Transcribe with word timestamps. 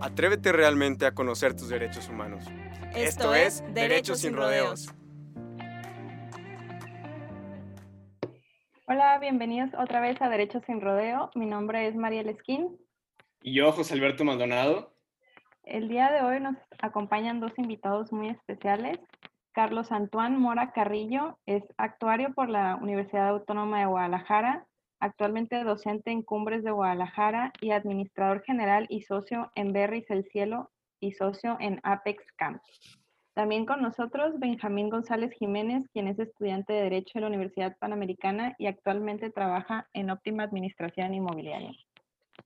Atrévete 0.00 0.52
realmente 0.52 1.06
a 1.06 1.14
conocer 1.14 1.54
tus 1.54 1.70
derechos 1.70 2.08
humanos. 2.08 2.44
Esto, 2.94 3.34
es 3.34 3.64
Derechos 3.74 4.20
sin 4.20 4.32
Rodeos. 4.32 4.94
Hola, 8.86 9.18
bienvenidos 9.18 9.70
otra 9.76 10.00
vez 10.00 10.22
a 10.22 10.28
Derechos 10.28 10.62
sin 10.66 10.80
Rodeo. 10.80 11.30
Mi 11.34 11.46
nombre 11.46 11.88
es 11.88 11.96
Mariel 11.96 12.28
Esquín. 12.28 12.78
Y 13.42 13.54
yo, 13.54 13.72
José 13.72 13.94
Alberto 13.94 14.24
Maldonado. 14.24 14.94
El 15.64 15.88
día 15.88 16.12
de 16.12 16.22
hoy 16.22 16.40
nos 16.40 16.56
acompañan 16.80 17.40
dos 17.40 17.52
invitados 17.56 18.12
muy 18.12 18.28
especiales. 18.28 19.00
Carlos 19.50 19.90
Antoine 19.90 20.38
Mora 20.38 20.70
Carrillo 20.70 21.38
es 21.44 21.64
actuario 21.76 22.32
por 22.34 22.48
la 22.48 22.76
Universidad 22.76 23.30
Autónoma 23.30 23.80
de 23.80 23.86
Guadalajara, 23.86 24.64
actualmente 25.00 25.62
docente 25.64 26.10
en 26.10 26.22
Cumbres 26.22 26.64
de 26.64 26.70
Guadalajara 26.70 27.52
y 27.60 27.70
administrador 27.70 28.42
general 28.42 28.86
y 28.88 29.02
socio 29.02 29.50
en 29.54 29.72
Berris 29.72 30.10
El 30.10 30.24
Cielo 30.24 30.70
y 31.00 31.12
socio 31.12 31.56
en 31.60 31.80
Apex 31.82 32.24
Camp. 32.36 32.62
También 33.34 33.66
con 33.66 33.80
nosotros 33.80 34.38
Benjamín 34.40 34.90
González 34.90 35.32
Jiménez, 35.38 35.88
quien 35.92 36.08
es 36.08 36.18
estudiante 36.18 36.72
de 36.72 36.82
Derecho 36.82 37.12
en 37.14 37.22
la 37.22 37.28
Universidad 37.28 37.76
Panamericana 37.78 38.56
y 38.58 38.66
actualmente 38.66 39.30
trabaja 39.30 39.88
en 39.92 40.10
Óptima 40.10 40.42
Administración 40.42 41.14
Inmobiliaria. 41.14 41.72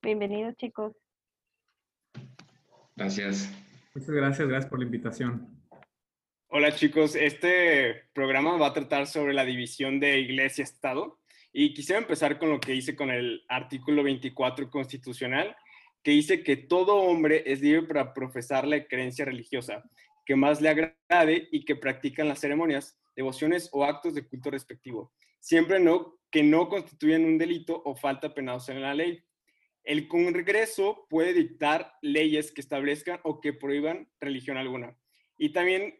Bienvenidos 0.02 0.54
chicos. 0.56 0.92
Gracias. 2.94 3.50
Muchas 3.94 4.10
gracias, 4.10 4.48
gracias 4.48 4.70
por 4.70 4.80
la 4.80 4.84
invitación. 4.84 5.48
Hola 6.48 6.72
chicos, 6.72 7.14
este 7.14 8.04
programa 8.12 8.58
va 8.58 8.66
a 8.66 8.72
tratar 8.74 9.06
sobre 9.06 9.32
la 9.32 9.46
división 9.46 9.98
de 10.00 10.20
iglesia-estado 10.20 11.18
y 11.52 11.74
quisiera 11.74 12.00
empezar 12.00 12.38
con 12.38 12.50
lo 12.50 12.60
que 12.60 12.74
hice 12.74 12.96
con 12.96 13.10
el 13.10 13.44
artículo 13.48 14.02
24 14.02 14.70
constitucional, 14.70 15.54
que 16.02 16.12
dice 16.12 16.42
que 16.42 16.56
todo 16.56 16.96
hombre 16.96 17.42
es 17.46 17.60
libre 17.60 17.82
para 17.82 18.14
profesar 18.14 18.66
la 18.66 18.84
creencia 18.86 19.24
religiosa 19.24 19.84
que 20.24 20.36
más 20.36 20.60
le 20.60 20.68
agrade 20.68 21.48
y 21.50 21.64
que 21.64 21.76
practican 21.76 22.28
las 22.28 22.40
ceremonias, 22.40 22.98
devociones 23.16 23.68
o 23.72 23.84
actos 23.84 24.14
de 24.14 24.26
culto 24.26 24.50
respectivo, 24.50 25.12
siempre 25.40 25.80
no, 25.80 26.18
que 26.30 26.42
no 26.42 26.68
constituyan 26.68 27.24
un 27.24 27.38
delito 27.38 27.82
o 27.84 27.94
falta 27.94 28.32
penados 28.32 28.68
en 28.68 28.80
la 28.80 28.94
ley. 28.94 29.22
El 29.84 30.06
Congreso 30.06 31.06
puede 31.10 31.32
dictar 31.34 31.92
leyes 32.02 32.52
que 32.52 32.60
establezcan 32.60 33.20
o 33.24 33.40
que 33.40 33.52
prohíban 33.52 34.08
religión 34.20 34.56
alguna. 34.56 34.96
Y 35.36 35.50
también 35.50 35.98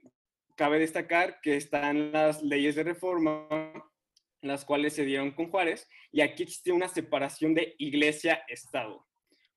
cabe 0.57 0.79
destacar 0.79 1.41
que 1.43 1.57
están 1.57 2.13
las 2.13 2.43
leyes 2.43 2.77
de 2.77 2.85
reforma, 2.85 3.49
las 4.43 4.65
cuales 4.65 4.93
se 4.93 5.05
dieron 5.05 5.31
con 5.31 5.51
Juárez, 5.51 5.89
y 6.11 6.21
aquí 6.21 6.43
existe 6.43 6.73
una 6.73 6.89
separación 6.89 7.55
de 7.55 7.75
iglesia-estado. 7.79 9.07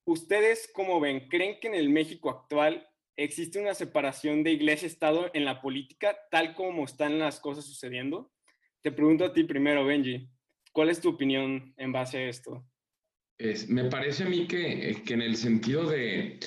¿Ustedes 0.05 0.69
cómo 0.73 1.00
ven? 1.00 1.27
¿Creen 1.27 1.59
que 1.59 1.67
en 1.67 1.75
el 1.75 1.89
México 1.89 2.30
actual 2.30 2.88
existe 3.17 3.59
una 3.59 3.73
separación 3.73 4.44
de 4.44 4.52
iglesia-estado 4.52 5.31
en 5.33 5.45
la 5.45 5.61
política, 5.61 6.16
tal 6.30 6.53
como 6.53 6.86
están 6.86 7.17
las 7.17 7.39
cosas 7.39 7.66
sucediendo? 7.66 8.31
Te 8.81 8.92
pregunto 8.92 9.25
a 9.25 9.33
ti 9.33 9.44
primero, 9.44 9.83
Benji, 9.86 10.30
¿cuál 10.71 10.89
es 10.89 11.02
tu 11.02 11.10
opinión 11.10 11.73
en 11.77 11.92
base 11.92 12.17
a 12.20 12.30
esto? 12.30 12.64
Es, 13.37 13.67
me 13.67 13.86
parece 13.86 14.23
a 14.23 14.30
mí 14.30 14.48
que, 14.48 15.02
que, 15.05 15.14
en 15.14 15.21
el 15.21 15.36
sentido 15.36 15.89
de, 15.89 16.39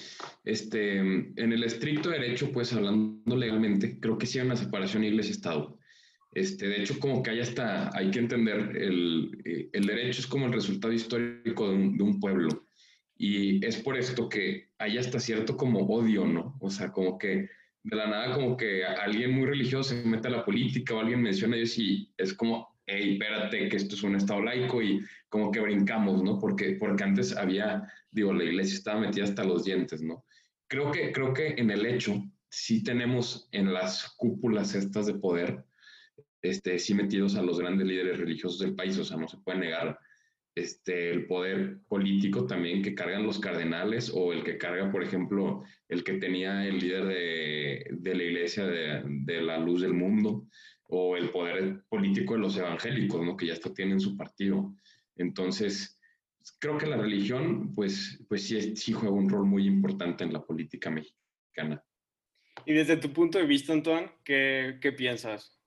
este, 0.44 0.98
en 0.98 1.52
el 1.52 1.64
estricto 1.64 2.10
derecho, 2.10 2.50
pues 2.52 2.72
hablando 2.72 3.36
legalmente, 3.36 3.98
creo 4.00 4.16
que 4.16 4.26
sí 4.26 4.38
hay 4.38 4.46
una 4.46 4.56
separación 4.56 5.04
iglesia-estado. 5.04 5.77
Este, 6.38 6.68
de 6.68 6.82
hecho, 6.82 7.00
como 7.00 7.20
que 7.20 7.30
hay 7.30 7.40
hasta, 7.40 7.90
hay 7.96 8.12
que 8.12 8.20
entender, 8.20 8.76
el, 8.76 9.70
el 9.72 9.86
derecho 9.86 10.20
es 10.20 10.26
como 10.26 10.46
el 10.46 10.52
resultado 10.52 10.92
histórico 10.92 11.68
de 11.68 11.74
un, 11.74 12.20
pueblo. 12.20 12.66
Y 13.16 13.64
es 13.66 13.76
por 13.78 13.96
esto 13.96 14.28
que 14.28 14.68
hay 14.78 14.98
hasta 14.98 15.18
cierto 15.18 15.56
como 15.56 15.80
odio, 15.80 16.24
¿no? 16.24 16.56
O 16.60 16.70
sea, 16.70 16.92
como 16.92 17.18
que 17.18 17.48
de 17.82 17.96
la 17.96 18.06
nada 18.06 18.34
como 18.34 18.56
que 18.56 18.84
alguien 18.84 19.32
muy 19.32 19.46
religioso 19.46 19.90
se 19.90 20.04
mete 20.04 20.28
a 20.28 20.32
la 20.32 20.44
política 20.44 20.94
o 20.94 21.00
alguien 21.00 21.22
menciona 21.22 21.54
a 21.54 21.58
Dios 21.58 21.76
y 21.76 22.12
es 22.16 22.32
como, 22.34 22.78
hey, 22.86 23.14
espérate, 23.14 23.68
que 23.68 23.76
esto 23.76 23.96
es 23.96 24.02
un 24.04 24.14
estado 24.14 24.42
laico 24.42 24.80
y 24.80 25.00
como 25.28 25.50
que 25.50 25.60
brincamos, 25.60 26.22
¿no? 26.22 26.38
Porque, 26.38 26.76
porque 26.78 27.02
antes 27.02 27.36
había, 27.36 27.82
digo, 28.12 28.32
la 28.32 28.44
iglesia 28.44 28.76
estaba 28.76 29.00
metida 29.00 29.24
hasta 29.24 29.42
los 29.42 29.64
dientes, 29.64 30.02
¿no? 30.02 30.24
Creo 30.68 30.92
que, 30.92 31.10
creo 31.10 31.34
que 31.34 31.54
en 31.56 31.72
el 31.72 31.84
hecho 31.84 32.22
sí 32.48 32.84
tenemos 32.84 33.48
en 33.50 33.72
las 33.72 34.14
cúpulas 34.16 34.76
estas 34.76 35.06
de 35.06 35.14
poder, 35.14 35.64
este, 36.42 36.78
sí 36.78 36.94
metidos 36.94 37.36
a 37.36 37.42
los 37.42 37.58
grandes 37.58 37.86
líderes 37.86 38.18
religiosos 38.18 38.58
del 38.60 38.74
país, 38.74 38.98
o 38.98 39.04
sea, 39.04 39.16
no 39.16 39.28
se 39.28 39.38
puede 39.38 39.58
negar 39.58 39.98
este, 40.58 41.10
el 41.10 41.26
poder 41.26 41.78
político 41.88 42.46
también 42.46 42.82
que 42.82 42.94
cargan 42.94 43.22
los 43.22 43.38
cardenales 43.38 44.10
o 44.12 44.32
el 44.32 44.42
que 44.42 44.58
carga, 44.58 44.90
por 44.90 45.02
ejemplo, 45.02 45.62
el 45.88 46.02
que 46.02 46.14
tenía 46.14 46.66
el 46.66 46.78
líder 46.78 47.06
de, 47.06 48.14
la 48.14 48.22
iglesia 48.24 48.66
de, 48.66 49.40
la 49.40 49.58
luz 49.58 49.82
del 49.82 49.94
mundo 49.94 50.46
o 50.88 51.16
el 51.16 51.30
poder 51.30 51.84
político 51.88 52.34
de 52.34 52.40
los 52.40 52.56
evangélicos, 52.56 53.24
¿no? 53.24 53.36
que 53.36 53.46
ya 53.46 53.52
esto 53.52 53.72
tienen 53.72 54.00
su 54.00 54.16
partido. 54.16 54.74
Entonces, 55.16 56.00
creo 56.58 56.76
que 56.78 56.86
la 56.86 56.96
religión, 56.96 57.74
pues, 57.74 58.24
pues 58.28 58.42
sí, 58.48 58.74
sí 58.74 58.92
juega 58.92 59.14
un 59.14 59.28
rol 59.28 59.46
muy 59.46 59.66
importante 59.66 60.24
en 60.24 60.32
la 60.32 60.44
política 60.44 60.90
mexicana. 60.90 61.84
Y 62.64 62.72
desde 62.72 62.96
tu 62.96 63.12
punto 63.12 63.38
de 63.38 63.46
vista, 63.46 63.72
Antoine, 63.72 64.10
¿qué, 64.24 64.78
qué 64.80 64.92
piensas? 64.92 65.57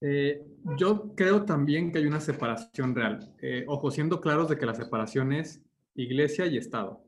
Eh, 0.00 0.46
yo 0.76 1.14
creo 1.16 1.44
también 1.44 1.90
que 1.90 1.98
hay 1.98 2.06
una 2.06 2.20
separación 2.20 2.94
real. 2.94 3.34
Eh, 3.40 3.64
ojo, 3.66 3.90
siendo 3.90 4.20
claros 4.20 4.48
de 4.48 4.56
que 4.56 4.66
la 4.66 4.74
separación 4.74 5.32
es 5.32 5.62
iglesia 5.94 6.46
y 6.46 6.56
Estado. 6.56 7.04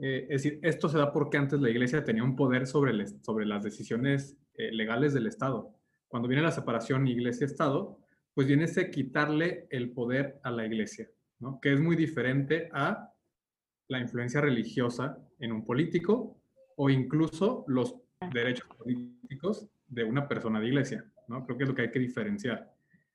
Eh, 0.00 0.26
es 0.30 0.42
decir, 0.42 0.60
esto 0.62 0.88
se 0.88 0.98
da 0.98 1.12
porque 1.12 1.38
antes 1.38 1.60
la 1.60 1.70
iglesia 1.70 2.04
tenía 2.04 2.24
un 2.24 2.36
poder 2.36 2.66
sobre, 2.66 3.06
sobre 3.22 3.46
las 3.46 3.62
decisiones 3.62 4.36
legales 4.58 5.12
del 5.12 5.26
Estado. 5.26 5.74
Cuando 6.08 6.28
viene 6.28 6.42
la 6.42 6.50
separación 6.50 7.06
iglesia-Estado, 7.06 7.98
pues 8.32 8.46
viene 8.46 8.64
ese 8.64 8.90
quitarle 8.90 9.66
el 9.70 9.90
poder 9.92 10.40
a 10.42 10.50
la 10.50 10.64
iglesia, 10.64 11.10
¿no? 11.40 11.60
que 11.60 11.74
es 11.74 11.80
muy 11.80 11.94
diferente 11.94 12.70
a 12.72 13.12
la 13.88 13.98
influencia 13.98 14.40
religiosa 14.40 15.18
en 15.38 15.52
un 15.52 15.64
político 15.64 16.38
o 16.76 16.88
incluso 16.88 17.64
los 17.66 17.96
derechos 18.32 18.66
políticos 18.78 19.68
de 19.88 20.04
una 20.04 20.26
persona 20.26 20.58
de 20.58 20.68
iglesia. 20.68 21.04
¿No? 21.28 21.44
Creo 21.44 21.56
que 21.56 21.64
es 21.64 21.68
lo 21.68 21.74
que 21.74 21.82
hay 21.82 21.90
que 21.90 21.98
diferenciar. 21.98 22.72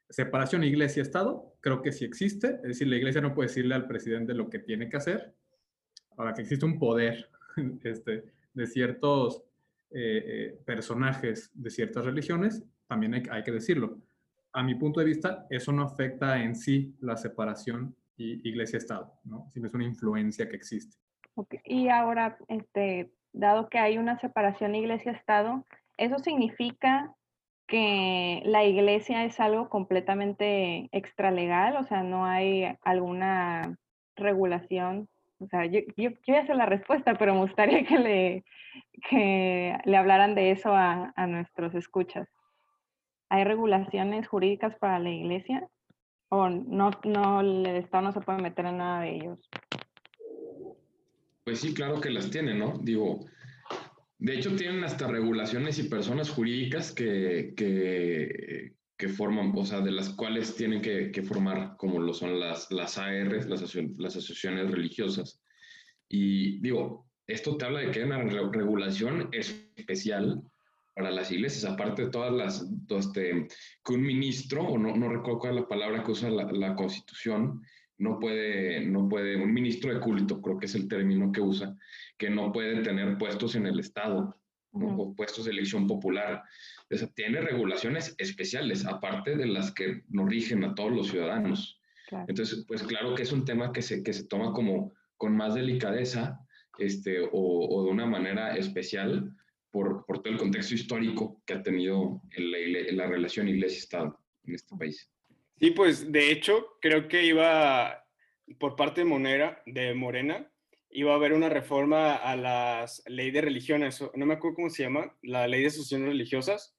Separación 0.09 0.63
iglesia-estado, 0.63 1.55
creo 1.61 1.81
que 1.81 1.91
sí 1.91 2.05
existe, 2.05 2.55
es 2.55 2.61
decir, 2.63 2.87
la 2.87 2.97
iglesia 2.97 3.21
no 3.21 3.33
puede 3.33 3.47
decirle 3.47 3.75
al 3.75 3.87
presidente 3.87 4.33
lo 4.33 4.49
que 4.49 4.59
tiene 4.59 4.89
que 4.89 4.97
hacer, 4.97 5.33
ahora 6.17 6.33
que 6.33 6.41
existe 6.41 6.65
un 6.65 6.77
poder 6.77 7.29
este, 7.83 8.25
de 8.53 8.67
ciertos 8.67 9.43
eh, 9.91 10.23
eh, 10.25 10.59
personajes 10.65 11.51
de 11.53 11.69
ciertas 11.69 12.05
religiones, 12.05 12.63
también 12.87 13.13
hay, 13.13 13.23
hay, 13.31 13.43
que 13.43 13.51
decirlo. 13.51 13.99
A 14.53 14.63
mi 14.63 14.75
punto 14.75 14.99
de 14.99 15.05
vista, 15.05 15.47
eso 15.49 15.71
no 15.71 15.83
afecta 15.83 16.41
en 16.41 16.55
sí 16.55 16.93
la 16.99 17.15
separación 17.15 17.95
iglesia-estado, 18.17 19.13
¿no? 19.23 19.47
sino 19.49 19.67
es 19.67 19.73
una 19.73 19.85
influencia 19.85 20.47
que 20.47 20.55
existe. 20.55 20.97
Okay. 21.35 21.59
Y 21.65 21.89
ahora, 21.89 22.37
este, 22.47 23.11
dado 23.33 23.69
que 23.69 23.79
hay 23.79 23.97
una 23.97 24.19
separación 24.19 24.75
iglesia-estado, 24.75 25.65
¿eso 25.97 26.19
significa 26.19 27.15
que 27.71 28.41
la 28.43 28.65
iglesia 28.65 29.23
es 29.23 29.39
algo 29.39 29.69
completamente 29.69 30.89
extralegal, 30.91 31.77
o 31.77 31.85
sea, 31.85 32.03
no 32.03 32.25
hay 32.25 32.65
alguna 32.83 33.77
regulación. 34.17 35.07
O 35.39 35.47
sea, 35.47 35.65
yo, 35.67 35.79
yo, 35.95 36.09
yo 36.27 36.33
ya 36.33 36.53
la 36.53 36.65
respuesta, 36.65 37.15
pero 37.15 37.33
me 37.33 37.39
gustaría 37.39 37.85
que 37.85 37.97
le, 37.97 38.43
que 39.09 39.77
le 39.85 39.97
hablaran 39.97 40.35
de 40.35 40.51
eso 40.51 40.75
a, 40.75 41.13
a 41.15 41.27
nuestros 41.27 41.73
escuchas. 41.73 42.27
¿Hay 43.29 43.45
regulaciones 43.45 44.27
jurídicas 44.27 44.75
para 44.75 44.99
la 44.99 45.09
iglesia? 45.09 45.65
¿O 46.27 46.49
no, 46.49 46.91
no, 47.05 47.39
el 47.39 47.65
Estado 47.67 48.03
no 48.03 48.11
se 48.11 48.19
puede 48.19 48.41
meter 48.41 48.65
en 48.65 48.79
nada 48.79 48.99
de 49.03 49.15
ellos? 49.15 49.49
Pues 51.45 51.61
sí, 51.61 51.73
claro 51.73 52.01
que 52.01 52.09
las 52.09 52.29
tiene, 52.29 52.53
¿no? 52.53 52.73
Digo, 52.79 53.21
de 54.21 54.35
hecho, 54.35 54.55
tienen 54.55 54.83
hasta 54.83 55.07
regulaciones 55.07 55.79
y 55.79 55.89
personas 55.89 56.29
jurídicas 56.29 56.91
que, 56.91 57.55
que, 57.57 59.09
forman, 59.09 59.51
o 59.55 59.65
sea, 59.65 59.81
de 59.81 59.91
las 59.91 60.09
cuales 60.09 60.55
tienen 60.55 60.79
que, 60.79 61.23
formar, 61.23 61.75
como 61.77 61.99
lo 61.99 62.13
son 62.13 62.39
las, 62.39 62.69
las 62.69 62.99
ARs, 62.99 63.49
las, 63.49 63.63
asociaciones 63.63 64.69
religiosas. 64.69 65.41
Y 66.07 66.59
digo, 66.59 67.09
esto 67.25 67.57
te 67.57 67.65
habla 67.65 67.79
de 67.79 67.89
que 67.89 68.01
hay 68.01 68.05
una 68.05 68.19
regulación 68.19 69.27
especial 69.31 70.43
para 70.93 71.09
las 71.09 71.31
iglesias, 71.31 71.65
aparte 71.65 72.03
de 72.03 72.11
todas 72.11 72.31
las, 72.31 72.63
este, 72.89 73.47
que 73.83 73.93
un 73.93 74.03
ministro, 74.03 74.67
o 74.67 74.77
no, 74.77 74.95
no 74.95 75.09
recuerdo 75.09 75.39
cuál 75.39 75.55
es 75.55 75.61
la 75.61 75.67
palabra 75.67 76.03
que 76.03 76.11
usa 76.11 76.29
la, 76.29 76.75
constitución, 76.75 77.59
no 78.01 78.19
puede, 78.19 78.83
no 78.85 79.07
puede, 79.07 79.35
un 79.35 79.53
ministro 79.53 79.93
de 79.93 79.99
culto, 79.99 80.41
creo 80.41 80.57
que 80.57 80.65
es 80.65 80.73
el 80.73 80.87
término 80.87 81.31
que 81.31 81.39
usa, 81.39 81.77
que 82.17 82.31
no 82.31 82.51
puede 82.51 82.81
tener 82.81 83.15
puestos 83.19 83.55
en 83.55 83.67
el 83.67 83.79
Estado, 83.79 84.35
o 84.71 85.13
puestos 85.15 85.45
de 85.45 85.51
elección 85.51 85.85
popular. 85.85 86.43
O 86.89 87.07
tiene 87.13 87.41
regulaciones 87.41 88.15
especiales, 88.17 88.85
aparte 88.85 89.35
de 89.35 89.45
las 89.45 89.71
que 89.71 90.01
nos 90.09 90.27
rigen 90.27 90.63
a 90.63 90.73
todos 90.73 90.91
los 90.91 91.09
ciudadanos. 91.09 91.79
Entonces, 92.27 92.65
pues 92.67 92.81
claro 92.83 93.13
que 93.13 93.21
es 93.21 93.31
un 93.31 93.45
tema 93.45 93.71
que 93.71 93.83
se, 93.83 94.01
que 94.03 94.13
se 94.13 94.25
toma 94.25 94.51
como 94.51 94.93
con 95.17 95.37
más 95.37 95.53
delicadeza 95.53 96.39
este, 96.79 97.21
o, 97.21 97.29
o 97.31 97.83
de 97.85 97.91
una 97.91 98.07
manera 98.07 98.57
especial, 98.57 99.31
por, 99.69 100.05
por, 100.05 100.23
todo 100.23 100.33
el 100.33 100.39
contexto 100.39 100.73
histórico 100.73 101.41
que 101.45 101.53
ha 101.53 101.63
tenido 101.63 102.21
en 102.31 102.97
la, 102.97 103.07
relación 103.07 103.47
iglesia-estado 103.47 104.19
en 104.43 104.55
este 104.55 104.75
país. 104.75 105.09
Sí, 105.61 105.69
pues 105.69 106.11
de 106.11 106.31
hecho 106.31 106.75
creo 106.81 107.07
que 107.07 107.23
iba, 107.23 108.03
por 108.59 108.75
parte 108.75 109.01
de, 109.01 109.05
Monera, 109.05 109.61
de 109.67 109.93
Morena, 109.93 110.51
iba 110.89 111.11
a 111.11 111.15
haber 111.15 111.33
una 111.33 111.49
reforma 111.49 112.15
a 112.15 112.35
la 112.35 112.87
ley 113.05 113.29
de 113.29 113.41
religiones, 113.41 114.03
no 114.15 114.25
me 114.25 114.33
acuerdo 114.33 114.55
cómo 114.55 114.69
se 114.71 114.81
llama, 114.81 115.15
la 115.21 115.47
ley 115.47 115.61
de 115.61 115.67
asociaciones 115.67 116.09
religiosas, 116.09 116.75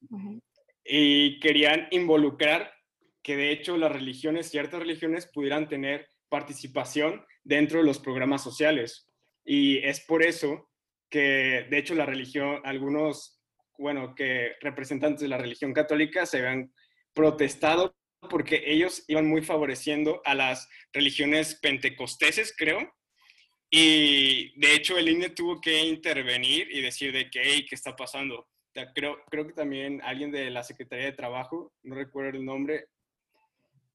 y 0.84 1.38
querían 1.38 1.87
involucrar 1.93 2.73
que 3.23 3.37
de 3.37 3.52
hecho 3.52 3.76
las 3.76 3.93
religiones, 3.93 4.50
ciertas 4.50 4.81
religiones, 4.81 5.31
pudieran 5.32 5.69
tener 5.69 6.08
participación 6.28 7.25
dentro 7.44 7.78
de 7.78 7.85
los 7.85 8.00
programas 8.00 8.43
sociales. 8.43 9.08
Y 9.44 9.78
es 9.78 10.00
por 10.00 10.25
eso 10.25 10.69
que 11.08 11.69
de 11.70 11.78
hecho 11.78 11.94
la 11.94 12.05
religión, 12.05 12.61
algunos, 12.64 13.40
bueno, 13.78 14.17
que 14.17 14.55
representantes 14.61 15.20
de 15.20 15.28
la 15.28 15.38
religión 15.38 15.73
católica 15.73 16.26
se 16.26 16.38
habían 16.38 16.73
protestado 17.14 17.94
porque 18.29 18.63
ellos 18.67 19.05
iban 19.09 19.27
muy 19.27 19.43
favoreciendo 19.43 20.23
a 20.25 20.35
las 20.35 20.69
religiones 20.93 21.55
pentecosteses, 21.57 22.55
creo. 22.57 22.95
Y 23.71 24.59
de 24.61 24.75
hecho 24.75 24.99
el 24.99 25.09
INE 25.09 25.31
tuvo 25.31 25.61
que 25.61 25.83
intervenir 25.85 26.69
y 26.71 26.83
decir 26.83 27.13
de 27.13 27.31
que, 27.31 27.41
hey, 27.43 27.67
¿qué 27.69 27.75
está 27.75 27.97
pasando? 27.97 28.49
Creo, 28.95 29.19
creo 29.31 29.47
que 29.47 29.53
también 29.53 30.01
alguien 30.03 30.31
de 30.31 30.51
la 30.51 30.63
Secretaría 30.63 31.07
de 31.07 31.13
Trabajo, 31.13 31.73
no 31.83 31.95
recuerdo 31.95 32.39
el 32.39 32.45
nombre, 32.45 32.87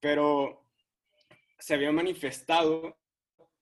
pero 0.00 0.64
se 1.58 1.74
había 1.74 1.90
manifestado 1.90 2.96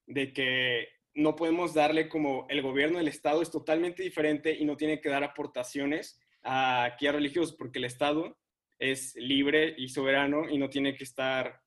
de 0.06 0.32
que 0.32 0.88
no 1.14 1.34
podemos 1.36 1.72
darle 1.72 2.08
como 2.08 2.46
el 2.50 2.60
gobierno 2.60 2.98
del 2.98 3.08
Estado 3.08 3.40
es 3.40 3.50
totalmente 3.50 4.02
diferente 4.02 4.54
y 4.54 4.64
no 4.64 4.76
tiene 4.76 5.00
que 5.00 5.08
dar 5.08 5.24
aportaciones 5.24 6.20
a, 6.42 6.84
aquí 6.84 7.06
a 7.06 7.12
religiosos, 7.12 7.56
porque 7.56 7.78
el 7.78 7.86
Estado 7.86 8.36
es 8.78 9.14
libre 9.16 9.74
y 9.76 9.88
soberano 9.88 10.48
y 10.48 10.58
no 10.58 10.68
tiene 10.68 10.94
que 10.94 11.04
estar 11.04 11.60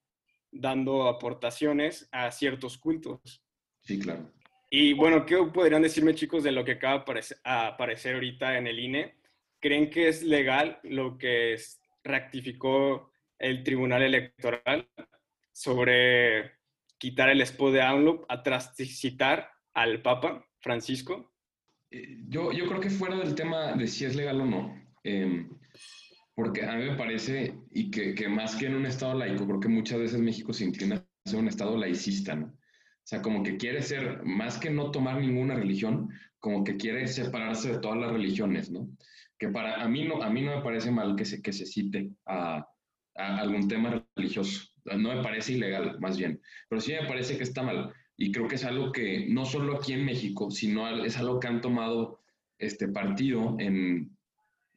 dando 0.51 1.07
aportaciones 1.07 2.07
a 2.11 2.31
ciertos 2.31 2.77
cultos. 2.77 3.43
Sí, 3.81 3.99
claro. 3.99 4.31
Y 4.69 4.93
bueno, 4.93 5.25
¿qué 5.25 5.37
podrían 5.53 5.81
decirme 5.81 6.13
chicos 6.13 6.43
de 6.43 6.51
lo 6.51 6.63
que 6.63 6.73
acaba 6.73 7.03
de 7.05 7.23
aparecer 7.43 8.15
ahorita 8.15 8.57
en 8.57 8.67
el 8.67 8.79
INE? 8.79 9.15
¿Creen 9.59 9.89
que 9.89 10.07
es 10.07 10.23
legal 10.23 10.79
lo 10.83 11.17
que 11.17 11.57
rectificó 12.03 13.11
el 13.39 13.63
Tribunal 13.63 14.03
Electoral 14.03 14.87
sobre 15.51 16.51
quitar 16.97 17.29
el 17.29 17.41
spot 17.41 17.73
de 17.73 17.81
AMLO 17.81 18.25
a 18.29 18.43
citar 18.71 19.49
al 19.73 20.01
Papa 20.01 20.45
Francisco? 20.59 21.33
Eh, 21.89 22.17
yo, 22.27 22.51
yo 22.51 22.67
creo 22.67 22.79
que 22.79 22.89
fuera 22.89 23.17
del 23.17 23.33
tema 23.33 23.73
de 23.73 23.87
si 23.87 24.05
es 24.05 24.15
legal 24.15 24.41
o 24.41 24.45
no, 24.45 24.81
em, 25.03 25.49
porque 26.39 26.63
a 26.63 26.73
mí 26.77 26.85
me 26.85 26.95
parece, 26.95 27.53
y 27.69 27.91
que, 27.91 28.15
que, 28.15 28.29
más 28.29 28.55
que 28.55 28.67
en 28.67 28.75
un 28.75 28.85
Estado 28.85 29.13
laico, 29.13 29.45
creo 29.45 29.59
que 29.59 29.67
muchas 29.67 29.99
veces 29.99 30.21
México 30.21 30.53
se 30.53 30.63
inclina 30.63 30.95
a 30.95 31.29
ser 31.29 31.37
un 31.37 31.49
Estado 31.49 31.75
laicista, 31.75 32.33
¿no? 32.33 32.45
O 32.45 33.03
sea, 33.03 33.21
como 33.21 33.43
que 33.43 33.57
quiere 33.57 33.81
ser, 33.81 34.23
más 34.23 34.57
que 34.57 34.69
no 34.69 34.89
tomar 34.89 35.19
ninguna 35.19 35.55
religión, 35.55 36.09
como 36.39 36.63
que 36.63 36.77
quiere 36.77 37.07
separarse 37.07 37.73
de 37.73 37.79
todas 37.79 37.97
las 37.97 38.13
religiones, 38.13 38.71
¿no? 38.71 38.87
Que 39.37 39.49
para 39.49 39.83
a 39.83 39.89
mí 39.89 40.07
no, 40.07 40.23
a 40.23 40.29
mí 40.29 40.41
no 40.41 40.55
me 40.55 40.63
parece 40.63 40.91
mal 40.91 41.17
que 41.17 41.25
se, 41.25 41.41
que 41.41 41.51
se 41.51 41.65
cite 41.65 42.09
a, 42.25 42.65
a 43.15 43.37
algún 43.37 43.67
tema 43.67 44.01
religioso 44.15 44.69
no 44.97 45.13
me 45.13 45.21
parece 45.21 45.53
ilegal, 45.53 45.99
más 45.99 46.17
bien, 46.17 46.41
pero 46.69 46.79
sí 46.79 46.93
me 46.93 47.05
parece 47.05 47.37
que 47.37 47.43
está 47.43 47.61
mal. 47.61 47.93
Y 48.15 48.31
creo 48.31 48.47
que 48.47 48.55
es 48.55 48.63
algo 48.63 48.93
que 48.93 49.27
no 49.29 49.45
solo 49.45 49.75
aquí 49.75 49.91
en 49.91 50.05
México, 50.05 50.49
sino 50.49 51.03
es 51.03 51.17
algo 51.17 51.39
que 51.39 51.47
han 51.47 51.61
tomado 51.61 52.21
este 52.57 52.87
partido 52.87 53.55
en, 53.59 54.17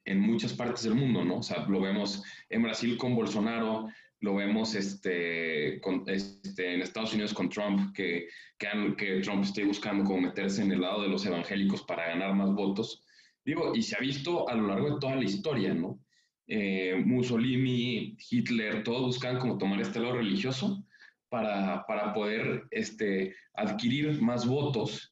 en 0.04 0.20
muchas 0.20 0.52
partes 0.52 0.84
del 0.84 0.94
mundo, 0.94 1.24
¿no? 1.24 1.38
O 1.38 1.42
sea, 1.42 1.66
lo 1.66 1.80
vemos 1.80 2.22
en 2.48 2.62
Brasil 2.62 2.96
con 2.96 3.14
Bolsonaro, 3.14 3.88
lo 4.20 4.34
vemos 4.36 4.74
este, 4.74 5.80
con, 5.80 6.04
este, 6.06 6.74
en 6.74 6.82
Estados 6.82 7.12
Unidos 7.12 7.34
con 7.34 7.48
Trump, 7.48 7.92
que, 7.94 8.28
que, 8.58 8.68
que, 8.96 9.20
Trump 9.20 9.44
esté 9.44 9.64
buscando 9.64 10.04
como 10.04 10.20
meterse 10.22 10.62
en 10.62 10.72
el 10.72 10.80
lado 10.80 11.02
de 11.02 11.08
los 11.08 11.26
evangélicos 11.26 11.82
para 11.82 12.08
ganar 12.08 12.34
más 12.34 12.52
votos. 12.52 13.04
Digo, 13.44 13.72
y 13.74 13.82
se 13.82 13.96
ha 13.96 14.00
visto 14.00 14.48
a 14.48 14.54
lo 14.54 14.68
largo 14.68 14.94
de 14.94 15.00
toda 15.00 15.16
la 15.16 15.24
historia, 15.24 15.74
¿no? 15.74 15.98
Eh, 16.46 17.02
Mussolini, 17.04 18.16
Hitler, 18.30 18.84
todos 18.84 19.02
buscaban 19.02 19.38
como 19.38 19.58
tomar 19.58 19.80
este 19.80 20.00
lado 20.00 20.14
religioso 20.14 20.84
para, 21.28 21.84
para 21.86 22.12
poder 22.12 22.64
este, 22.70 23.34
adquirir 23.54 24.20
más 24.22 24.46
votos. 24.46 25.11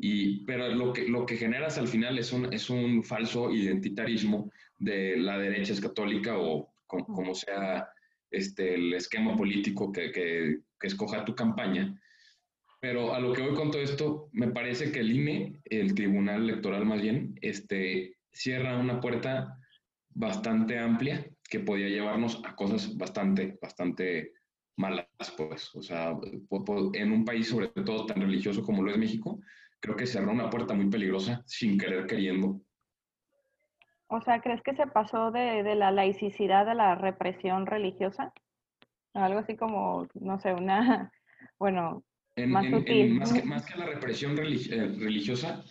Y, 0.00 0.44
pero 0.44 0.68
lo 0.68 0.92
que, 0.92 1.08
lo 1.08 1.26
que 1.26 1.36
generas 1.36 1.76
al 1.76 1.88
final 1.88 2.18
es 2.18 2.32
un, 2.32 2.52
es 2.52 2.70
un 2.70 3.02
falso 3.02 3.50
identitarismo 3.50 4.50
de 4.78 5.16
la 5.16 5.38
derecha 5.38 5.72
es 5.72 5.80
católica 5.80 6.38
o 6.38 6.72
como, 6.86 7.34
sea 7.34 7.88
este, 8.30 8.76
el 8.76 8.94
esquema 8.94 9.36
político 9.36 9.90
que, 9.90 10.12
que, 10.12 10.60
que, 10.78 10.86
escoja 10.86 11.24
tu 11.24 11.34
campaña. 11.34 12.00
Pero 12.80 13.12
a 13.12 13.18
lo 13.18 13.32
que 13.32 13.42
voy 13.42 13.54
con 13.54 13.72
todo 13.72 13.82
esto, 13.82 14.28
me 14.32 14.48
parece 14.48 14.92
que 14.92 15.00
el 15.00 15.10
INE, 15.10 15.60
el 15.64 15.94
Tribunal 15.94 16.44
Electoral 16.44 16.86
más 16.86 17.02
bien, 17.02 17.36
este, 17.42 18.16
cierra 18.32 18.78
una 18.78 19.00
puerta 19.00 19.58
bastante 20.10 20.78
amplia 20.78 21.28
que 21.50 21.60
podía 21.60 21.88
llevarnos 21.88 22.40
a 22.44 22.54
cosas 22.54 22.96
bastante, 22.96 23.58
bastante 23.60 24.32
malas, 24.76 25.06
pues. 25.36 25.74
O 25.74 25.82
sea, 25.82 26.16
en 26.94 27.12
un 27.12 27.24
país 27.24 27.48
sobre 27.48 27.68
todo 27.68 28.06
tan 28.06 28.20
religioso 28.20 28.62
como 28.62 28.82
lo 28.82 28.92
es 28.92 28.98
México, 28.98 29.40
creo 29.80 29.96
que 29.96 30.06
cerró 30.06 30.32
una 30.32 30.50
puerta 30.50 30.74
muy 30.74 30.88
peligrosa 30.88 31.42
sin 31.46 31.78
querer 31.78 32.06
queriendo. 32.06 32.60
O 34.08 34.20
sea, 34.22 34.40
¿crees 34.40 34.62
que 34.62 34.74
se 34.74 34.86
pasó 34.86 35.30
de, 35.30 35.62
de 35.62 35.74
la 35.74 35.90
laicidad 35.90 36.68
a 36.68 36.74
la 36.74 36.94
represión 36.94 37.66
religiosa? 37.66 38.32
Algo 39.12 39.40
así 39.40 39.56
como, 39.56 40.06
no 40.14 40.40
sé, 40.40 40.54
una, 40.54 41.12
bueno, 41.58 42.04
más, 42.46 42.64
más, 42.70 42.84
que, 42.84 43.42
más, 43.44 43.64
que, 43.66 43.78
la 43.78 43.86
represión 43.86 44.32
eh, 44.38 44.94
religiosa, 44.98 45.64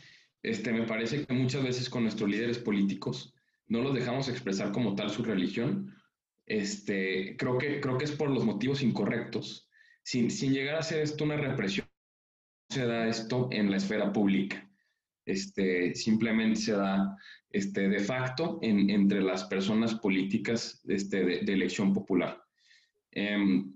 este, 0.43 0.73
me 0.73 0.85
parece 0.85 1.25
que 1.25 1.33
muchas 1.33 1.63
veces 1.63 1.89
con 1.89 2.03
nuestros 2.03 2.29
líderes 2.29 2.59
políticos 2.59 3.33
no 3.67 3.81
los 3.81 3.93
dejamos 3.93 4.29
expresar 4.29 4.71
como 4.71 4.95
tal 4.95 5.09
su 5.09 5.23
religión, 5.23 5.95
este, 6.45 7.35
creo, 7.37 7.57
que, 7.57 7.79
creo 7.81 7.97
que 7.97 8.05
es 8.05 8.11
por 8.11 8.29
los 8.29 8.45
motivos 8.45 8.81
incorrectos. 8.81 9.69
Sin, 10.03 10.31
sin 10.31 10.53
llegar 10.53 10.75
a 10.75 10.83
ser 10.83 11.01
esto 11.01 11.25
una 11.25 11.35
represión, 11.35 11.86
se 12.77 12.85
da 12.85 13.07
esto 13.07 13.49
en 13.51 13.71
la 13.71 13.77
esfera 13.77 14.13
pública. 14.13 14.69
Este, 15.25 15.95
simplemente 15.95 16.59
se 16.59 16.73
da 16.73 17.17
este, 17.49 17.89
de 17.89 17.99
facto 17.99 18.59
en, 18.61 18.89
entre 18.89 19.21
las 19.21 19.45
personas 19.45 19.95
políticas 19.95 20.81
este, 20.87 21.25
de, 21.25 21.53
elección 21.53 21.93
popular. 21.93 22.39
Em, 23.11 23.73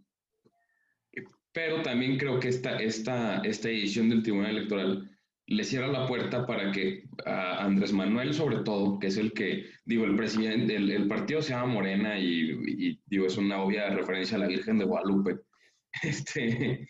pero 1.51 1.81
también 1.81 2.17
creo 2.17 2.39
que 2.39 2.49
esta, 2.49 2.77
esta, 2.77 3.39
esta 3.39 3.69
edición 3.69 4.09
del 4.09 4.23
Tribunal 4.23 4.51
Electoral 4.51 5.09
le 5.47 5.63
cierra 5.63 5.87
la 5.87 6.07
puerta 6.07 6.45
para 6.45 6.71
que 6.71 7.03
a 7.25 7.65
Andrés 7.65 7.91
Manuel, 7.91 8.33
sobre 8.33 8.59
todo, 8.59 8.99
que 8.99 9.07
es 9.07 9.17
el 9.17 9.33
que, 9.33 9.65
digo, 9.83 10.05
el 10.05 10.15
presidente, 10.15 10.75
el, 10.75 11.07
partido 11.07 11.41
se 11.41 11.53
llama 11.53 11.73
Morena 11.73 12.17
y, 12.17 13.01
digo, 13.07 13.25
es 13.25 13.35
una 13.35 13.61
obvia 13.61 13.89
referencia 13.89 14.37
a 14.37 14.41
la 14.41 14.47
Virgen 14.47 14.77
de 14.77 14.85
Guadalupe. 14.85 15.39
Este, 16.03 16.87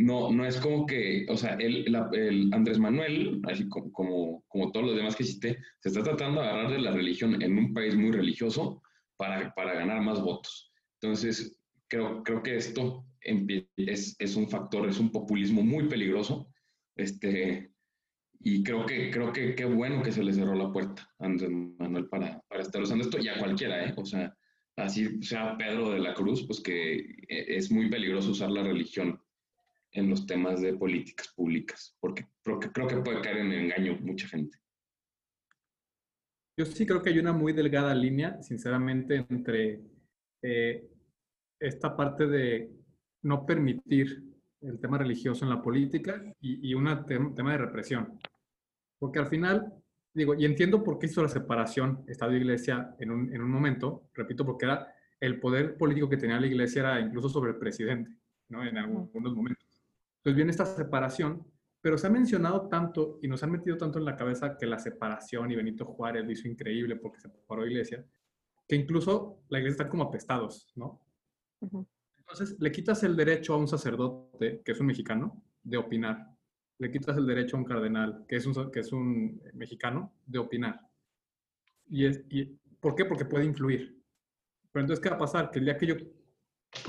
no, 0.00 0.30
no 0.32 0.46
es 0.46 0.56
como 0.58 0.86
que, 0.86 1.26
o 1.28 1.36
sea, 1.36 1.54
el, 1.54 1.86
el 1.86 2.54
Andrés 2.54 2.78
Manuel, 2.78 3.40
así 3.44 3.68
como, 3.68 3.92
como, 3.92 4.44
como, 4.48 4.72
todos 4.72 4.86
los 4.86 4.96
demás 4.96 5.14
que 5.14 5.24
existe, 5.24 5.58
se 5.78 5.88
está 5.90 6.02
tratando 6.02 6.40
de 6.40 6.48
agarrar 6.48 6.72
de 6.72 6.78
la 6.78 6.90
religión 6.92 7.40
en 7.42 7.58
un 7.58 7.74
país 7.74 7.94
muy 7.94 8.10
religioso 8.10 8.82
para, 9.16 9.54
para 9.54 9.74
ganar 9.74 10.00
más 10.00 10.22
votos. 10.22 10.72
Entonces, 11.00 11.54
creo, 11.86 12.22
creo 12.22 12.42
que 12.42 12.56
esto 12.56 13.04
es, 13.76 14.16
es 14.18 14.36
un 14.36 14.48
factor, 14.48 14.88
es 14.88 14.98
un 14.98 15.12
populismo 15.12 15.62
muy 15.62 15.86
peligroso. 15.86 16.48
Este, 16.96 17.70
y 18.40 18.62
creo 18.62 18.86
que, 18.86 19.10
creo 19.10 19.32
que 19.32 19.54
qué 19.54 19.66
bueno 19.66 20.02
que 20.02 20.12
se 20.12 20.24
le 20.24 20.32
cerró 20.32 20.54
la 20.54 20.72
puerta 20.72 21.06
a 21.18 21.26
Andrés 21.26 21.50
Manuel 21.50 22.08
para, 22.08 22.40
para 22.48 22.62
estar 22.62 22.80
usando 22.80 23.04
esto 23.04 23.18
y 23.18 23.28
a 23.28 23.38
cualquiera, 23.38 23.84
¿eh? 23.84 23.94
O 23.96 24.06
sea, 24.06 24.34
así 24.76 25.22
sea 25.22 25.58
Pedro 25.58 25.90
de 25.90 25.98
la 25.98 26.14
Cruz, 26.14 26.46
pues 26.46 26.60
que 26.62 26.96
eh, 26.96 27.44
es 27.48 27.70
muy 27.70 27.90
peligroso 27.90 28.30
usar 28.30 28.50
la 28.50 28.62
religión 28.62 29.20
en 29.92 30.08
los 30.08 30.26
temas 30.26 30.60
de 30.60 30.74
políticas 30.74 31.28
públicas, 31.28 31.96
porque 32.00 32.26
creo 32.42 32.60
que, 32.60 32.96
puede 32.96 33.20
caer 33.20 33.38
en 33.38 33.52
engaño 33.52 33.98
mucha 34.00 34.28
gente. 34.28 34.58
Yo 36.56 36.66
sí 36.66 36.86
creo 36.86 37.02
que 37.02 37.10
hay 37.10 37.18
una 37.18 37.32
muy 37.32 37.52
delgada 37.52 37.94
línea, 37.94 38.42
sinceramente, 38.42 39.26
entre 39.28 39.80
eh, 40.42 40.88
esta 41.58 41.96
parte 41.96 42.26
de 42.26 42.70
no 43.22 43.46
permitir 43.46 44.22
el 44.60 44.78
tema 44.78 44.98
religioso 44.98 45.44
en 45.44 45.50
la 45.50 45.62
política 45.62 46.22
y, 46.40 46.74
un 46.74 47.34
tema 47.34 47.52
de 47.52 47.58
represión. 47.58 48.18
Porque 48.98 49.18
al 49.18 49.26
final, 49.28 49.72
digo, 50.14 50.34
y 50.34 50.44
entiendo 50.44 50.84
por 50.84 50.98
qué 50.98 51.06
hizo 51.06 51.22
la 51.22 51.28
separación 51.28 52.04
Estado-Iglesia 52.06 52.94
en 52.98 53.10
un, 53.10 53.34
en 53.34 53.42
un 53.42 53.50
momento, 53.50 54.10
repito, 54.14 54.44
porque 54.44 54.66
era 54.66 54.94
el 55.18 55.40
poder 55.40 55.76
político 55.76 56.08
que 56.08 56.16
tenía 56.16 56.40
la 56.40 56.46
Iglesia 56.46 56.80
era 56.80 57.00
incluso 57.00 57.28
sobre 57.28 57.52
el 57.52 57.58
presidente, 57.58 58.10
¿no? 58.48 58.64
En 58.64 58.76
algunos 58.76 59.34
momentos. 59.34 59.69
Entonces 60.20 60.36
viene 60.36 60.50
esta 60.50 60.66
separación, 60.66 61.46
pero 61.80 61.96
se 61.96 62.06
ha 62.06 62.10
mencionado 62.10 62.68
tanto 62.68 63.18
y 63.22 63.28
nos 63.28 63.42
han 63.42 63.52
metido 63.52 63.76
tanto 63.76 63.98
en 63.98 64.04
la 64.04 64.16
cabeza 64.16 64.56
que 64.58 64.66
la 64.66 64.78
separación 64.78 65.50
y 65.50 65.56
Benito 65.56 65.86
Juárez 65.86 66.24
lo 66.24 66.30
hizo 66.30 66.46
increíble 66.46 66.96
porque 66.96 67.20
se 67.20 67.30
separó 67.30 67.66
Iglesia, 67.66 68.04
que 68.68 68.76
incluso 68.76 69.42
la 69.48 69.58
Iglesia 69.58 69.82
está 69.82 69.88
como 69.88 70.04
apestados, 70.04 70.70
¿no? 70.76 71.00
Entonces 72.18 72.60
le 72.60 72.70
quitas 72.70 73.02
el 73.02 73.16
derecho 73.16 73.54
a 73.54 73.56
un 73.56 73.66
sacerdote, 73.66 74.60
que 74.62 74.72
es 74.72 74.80
un 74.80 74.86
mexicano, 74.86 75.42
de 75.62 75.78
opinar. 75.78 76.26
Le 76.78 76.90
quitas 76.90 77.16
el 77.16 77.26
derecho 77.26 77.56
a 77.56 77.60
un 77.60 77.64
cardenal, 77.64 78.24
que 78.28 78.36
es 78.36 78.46
un, 78.46 78.70
que 78.70 78.80
es 78.80 78.92
un 78.92 79.42
mexicano, 79.54 80.14
de 80.26 80.38
opinar. 80.38 80.80
Y, 81.86 82.04
es, 82.04 82.22
y 82.28 82.60
¿Por 82.80 82.94
qué? 82.94 83.04
Porque 83.04 83.24
puede 83.24 83.44
influir. 83.44 84.02
Pero 84.72 84.82
entonces, 84.82 85.02
¿qué 85.02 85.10
va 85.10 85.16
a 85.16 85.20
pasar? 85.20 85.50
Que 85.50 85.58
el 85.58 85.66
día 85.66 85.76
que 85.76 85.86
yo 85.86 85.94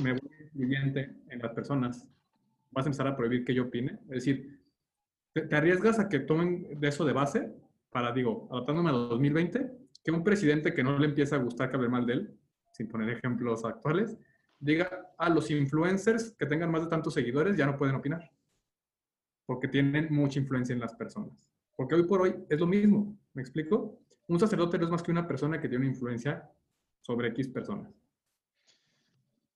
me 0.02 0.14
voy 0.14 0.22
influyente 0.42 1.18
en 1.30 1.40
las 1.40 1.54
personas 1.54 2.08
vas 2.72 2.86
a 2.86 2.90
empezar 2.90 3.08
a 3.08 3.16
prohibir 3.16 3.46
que 3.46 3.54
yo 3.54 3.64
opine. 3.64 4.00
Es 4.04 4.26
decir, 4.26 4.62
te, 5.34 5.56
arriesgas 5.56 6.00
a 6.00 6.10
que 6.10 6.20
tomen 6.20 6.80
de 6.80 6.88
eso 6.88 7.06
de 7.06 7.14
base 7.14 7.54
para, 7.92 8.12
digo, 8.12 8.48
adaptándome 8.52 8.90
a 8.90 8.94
2020, 8.94 9.72
que 10.04 10.12
un 10.12 10.24
presidente 10.24 10.74
que 10.74 10.84
no 10.84 10.98
le 10.98 11.08
empieza 11.08 11.36
a 11.36 11.40
gustar 11.40 11.70
que 11.70 11.76
hable 11.76 11.90
mal 11.90 12.06
de 12.06 12.14
él, 12.14 12.40
sin 12.74 12.88
poner 12.88 13.10
ejemplos 13.10 13.64
actuales, 13.66 14.18
diga 14.60 15.14
a 15.18 15.30
los 15.30 15.52
influencers 15.52 16.36
que 16.38 16.46
tengan 16.46 16.72
más 16.72 16.84
de 16.84 16.90
tantos 16.90 17.14
seguidores 17.14 17.58
ya 17.58 17.66
no 17.66 17.78
pueden 17.78 17.96
opinar, 17.96 18.32
porque 19.46 19.68
tienen 19.68 20.08
mucha 20.12 20.40
influencia 20.40 20.74
en 20.74 20.80
las 20.80 20.94
personas. 20.94 21.50
Porque 21.76 21.96
hoy 21.96 22.04
por 22.04 22.22
hoy 22.22 22.36
es 22.50 22.60
lo 22.60 22.68
mismo, 22.68 23.18
¿me 23.34 23.42
explico? 23.42 24.00
Un 24.28 24.40
sacerdote 24.40 24.78
no 24.78 24.86
es 24.86 24.92
más 24.92 25.04
que 25.04 25.12
una 25.12 25.28
persona 25.28 25.60
que 25.60 25.68
tiene 25.68 25.86
una 25.86 25.94
influencia 25.94 26.50
sobre 27.02 27.30
X 27.30 27.50
personas. 27.50 27.92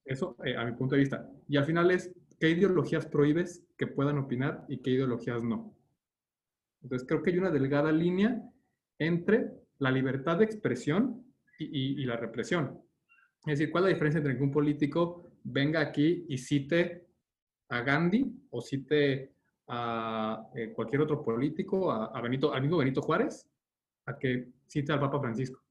Eso 0.03 0.35
eh, 0.43 0.55
a 0.55 0.65
mi 0.65 0.73
punto 0.73 0.95
de 0.95 1.01
vista. 1.01 1.29
Y 1.47 1.57
al 1.57 1.65
final 1.65 1.89
es, 1.91 2.13
qué 2.39 2.49
ideologías 2.49 3.05
prohíbes 3.05 3.65
que 3.77 3.87
puedan 3.87 4.17
opinar 4.17 4.65
y 4.67 4.77
qué 4.77 4.91
ideologías 4.91 5.43
no. 5.43 5.75
Entonces 6.81 7.07
creo 7.07 7.23
que 7.23 7.31
hay 7.31 7.37
una 7.37 7.51
delgada 7.51 7.91
línea 7.91 8.41
entre 8.99 9.51
la 9.79 9.91
libertad 9.91 10.37
de 10.37 10.45
expresión 10.45 11.25
y, 11.57 12.03
la 12.05 12.17
represión. 12.17 12.81
Es 13.45 13.59
decir, 13.59 13.71
¿cuál 13.71 13.83
es 13.83 13.89
la 13.89 13.93
diferencia 13.93 14.17
entre 14.19 14.37
que 14.37 14.43
un 14.43 14.51
político 14.51 15.31
venga 15.43 15.79
aquí 15.79 16.25
y 16.27 16.37
cite 16.37 17.07
a 17.69 17.81
Gandhi 17.81 18.47
o 18.49 18.61
cite 18.61 19.33
a 19.67 20.47
eh, 20.55 20.71
cualquier 20.73 21.01
otro 21.01 21.23
político, 21.23 21.91
a, 21.91 22.21
Benito, 22.21 22.53
al 22.53 22.61
mismo 22.61 22.77
Benito 22.77 23.01
Juárez, 23.01 23.47
a 24.05 24.17
que 24.17 24.49
cite 24.67 24.91
al 24.91 24.99
Papa 24.99 25.19
Francisco? 25.19 25.61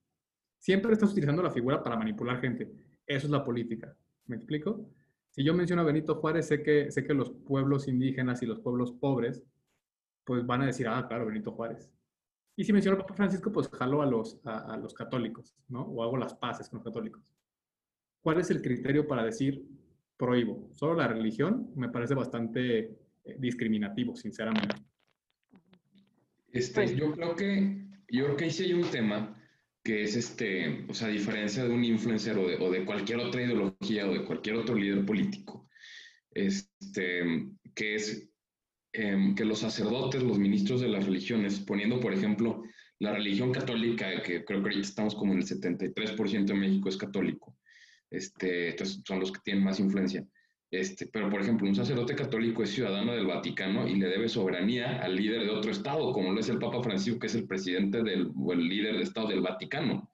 Siempre 0.59 0.93
estás 0.93 1.13
utilizando 1.13 1.43
la 1.43 1.51
figura 1.51 1.83
para 1.83 1.97
manipular 1.97 2.41
gente. 2.41 2.71
Eso 3.07 3.27
es 3.27 3.31
la 3.31 3.45
política. 3.45 3.95
¿Me 4.27 4.37
explico? 4.37 4.89
Si 5.35 5.43
yo 5.43 5.53
menciono 5.53 5.83
a 5.83 5.85
Benito 5.85 6.15
Juárez, 6.15 6.47
sé 6.47 6.63
que, 6.63 6.93
sé 6.93 7.05
que 7.05 7.13
los 7.13 7.33
pueblos 7.33 7.89
indígenas 7.89 8.41
y 8.43 8.47
los 8.47 8.61
pueblos 8.61 8.93
pobres, 8.93 9.43
pues 10.23 10.47
van 10.47 10.63
a 10.63 10.67
decir, 10.67 10.87
ah, 10.87 11.05
claro, 11.09 11.27
Benito 11.27 11.51
Juárez. 11.51 11.91
Y 12.55 12.63
si 12.63 12.73
menciono 12.73 12.97
a 12.97 13.01
Papa 13.01 13.15
Francisco, 13.15 13.51
pues 13.51 13.69
jalo 13.69 14.01
a 14.01 14.07
los, 14.07 14.41
a, 14.45 14.77
los 14.77 14.95
católicos, 14.95 15.57
¿no? 15.67 15.83
O 15.83 16.05
hago 16.05 16.17
las 16.17 16.35
paces 16.35 16.69
con 16.69 16.77
los 16.77 16.85
católicos. 16.85 17.21
¿Cuál 18.23 18.39
es 18.39 18.51
el 18.53 18.63
criterio 18.63 19.09
para 19.09 19.25
decir 19.25 19.67
prohíbo? 20.17 20.69
Solo 20.73 20.95
la 20.95 21.09
religión 21.09 21.73
me 21.75 21.89
parece 21.89 22.15
bastante 22.15 22.97
eh, 23.25 23.37
discriminativo, 23.37 24.15
sinceramente. 24.15 24.77
Este, 26.53 26.75
pues 26.75 26.95
yo 26.95 27.11
creo 27.11 27.35
que, 27.35 27.89
yo 28.09 28.27
creo 28.27 28.37
que 28.37 28.45
ahí 28.45 28.51
sí 28.53 28.63
hay 28.63 28.75
un 28.75 28.89
tema 28.89 29.37
que 29.85 30.03
es 30.03 30.17
este, 30.17 30.87
o 30.89 30.95
sea, 30.95 31.09
a 31.09 31.11
diferencia 31.11 31.63
de 31.63 31.71
un 31.71 31.85
influencer 31.85 32.39
o 32.39 32.49
de, 32.49 32.57
o 32.57 32.71
de, 32.71 32.87
cualquier 32.87 33.19
otra 33.21 33.43
ideología 33.43 34.09
o 34.09 34.15
de 34.15 34.25
cualquier 34.25 34.57
otro 34.57 34.75
líder 34.75 35.05
político, 35.05 35.69
este, 36.31 37.51
que 37.75 37.95
es 37.95 38.31
em, 38.95 39.35
que 39.35 39.45
los 39.45 39.59
sacerdotes, 39.59 40.23
los 40.23 40.39
ministros 40.39 40.81
de 40.81 40.89
las 40.89 41.05
religiones, 41.05 41.61
poniendo, 41.61 42.01
por 42.01 42.15
ejemplo, 42.15 42.65
la 42.99 43.13
religión 43.13 43.53
católica, 43.53 44.23
que 44.23 44.43
creo 44.45 44.63
que 44.63 44.71
ahorita 44.71 44.89
estamos 44.89 45.15
como 45.15 45.35
en 45.35 45.41
el 45.41 45.45
73% 45.45 46.47
de 46.47 46.55
México 46.55 46.89
es 46.89 46.97
católico, 46.97 47.59
este, 48.11 48.69
estos 48.69 49.03
son 49.07 49.21
los 49.21 49.33
que 49.33 49.41
tienen 49.45 49.65
más 49.65 49.81
influencia, 49.81 50.27
este, 50.81 51.07
pero, 51.07 51.31
por 51.31 51.41
ejemplo, 51.41 51.69
un 51.69 51.75
sacerdote 51.75 52.15
católico 52.15 52.63
es 52.63 52.71
ciudadano 52.71 53.13
del 53.13 53.27
Vaticano 53.27 53.87
y 53.87 53.95
le 53.95 54.09
debe 54.09 54.29
soberanía 54.29 54.99
al 55.03 55.15
líder 55.15 55.45
de 55.45 55.51
otro 55.51 55.71
Estado, 55.71 56.13
como 56.13 56.33
lo 56.33 56.41
es 56.41 56.49
el 56.49 56.59
Papa 56.59 56.83
Francisco, 56.83 57.21
que 57.21 57.29
es 57.29 57.35
el 57.35 57.47
presidente 57.47 58.03
del, 58.03 58.33
o 58.37 58.53
el 58.53 58.69
líder 58.69 58.97
de 58.97 59.03
Estado 59.03 59.29
del 59.29 59.41
Vaticano. 59.41 60.11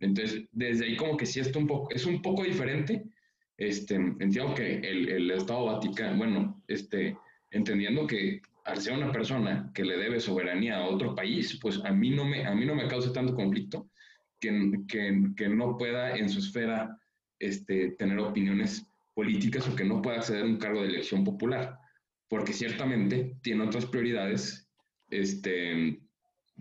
Entonces, 0.00 0.46
desde 0.52 0.86
ahí 0.86 0.96
como 0.96 1.16
que 1.16 1.26
sí 1.26 1.40
esto 1.40 1.58
un 1.58 1.66
poco, 1.66 1.90
es 1.90 2.06
un 2.06 2.22
poco 2.22 2.44
diferente. 2.44 3.04
Este, 3.56 3.96
entiendo 3.96 4.54
que 4.54 4.76
el, 4.76 5.08
el 5.08 5.30
Estado 5.32 5.66
Vaticano, 5.66 6.16
bueno, 6.16 6.62
este, 6.68 7.16
entendiendo 7.50 8.06
que 8.06 8.40
al 8.64 8.80
ser 8.80 8.94
una 8.94 9.12
persona 9.12 9.70
que 9.74 9.84
le 9.84 9.98
debe 9.98 10.20
soberanía 10.20 10.78
a 10.78 10.86
otro 10.86 11.14
país, 11.14 11.58
pues 11.60 11.84
a 11.84 11.90
mí 11.90 12.10
no 12.10 12.24
me, 12.24 12.46
a 12.46 12.54
mí 12.54 12.64
no 12.64 12.74
me 12.74 12.86
causa 12.86 13.12
tanto 13.12 13.34
conflicto 13.34 13.90
que, 14.40 14.72
que, 14.88 15.22
que 15.36 15.48
no 15.48 15.76
pueda 15.76 16.16
en 16.16 16.28
su 16.28 16.38
esfera 16.38 16.98
este, 17.38 17.90
tener 17.92 18.18
opiniones 18.18 18.87
políticas 19.18 19.66
o 19.66 19.74
que 19.74 19.82
no 19.82 20.00
pueda 20.00 20.18
acceder 20.18 20.44
a 20.44 20.46
un 20.46 20.58
cargo 20.58 20.80
de 20.80 20.90
elección 20.90 21.24
popular, 21.24 21.76
porque 22.28 22.52
ciertamente 22.52 23.36
tiene 23.42 23.64
otras 23.64 23.84
prioridades 23.86 24.70
este, 25.10 26.00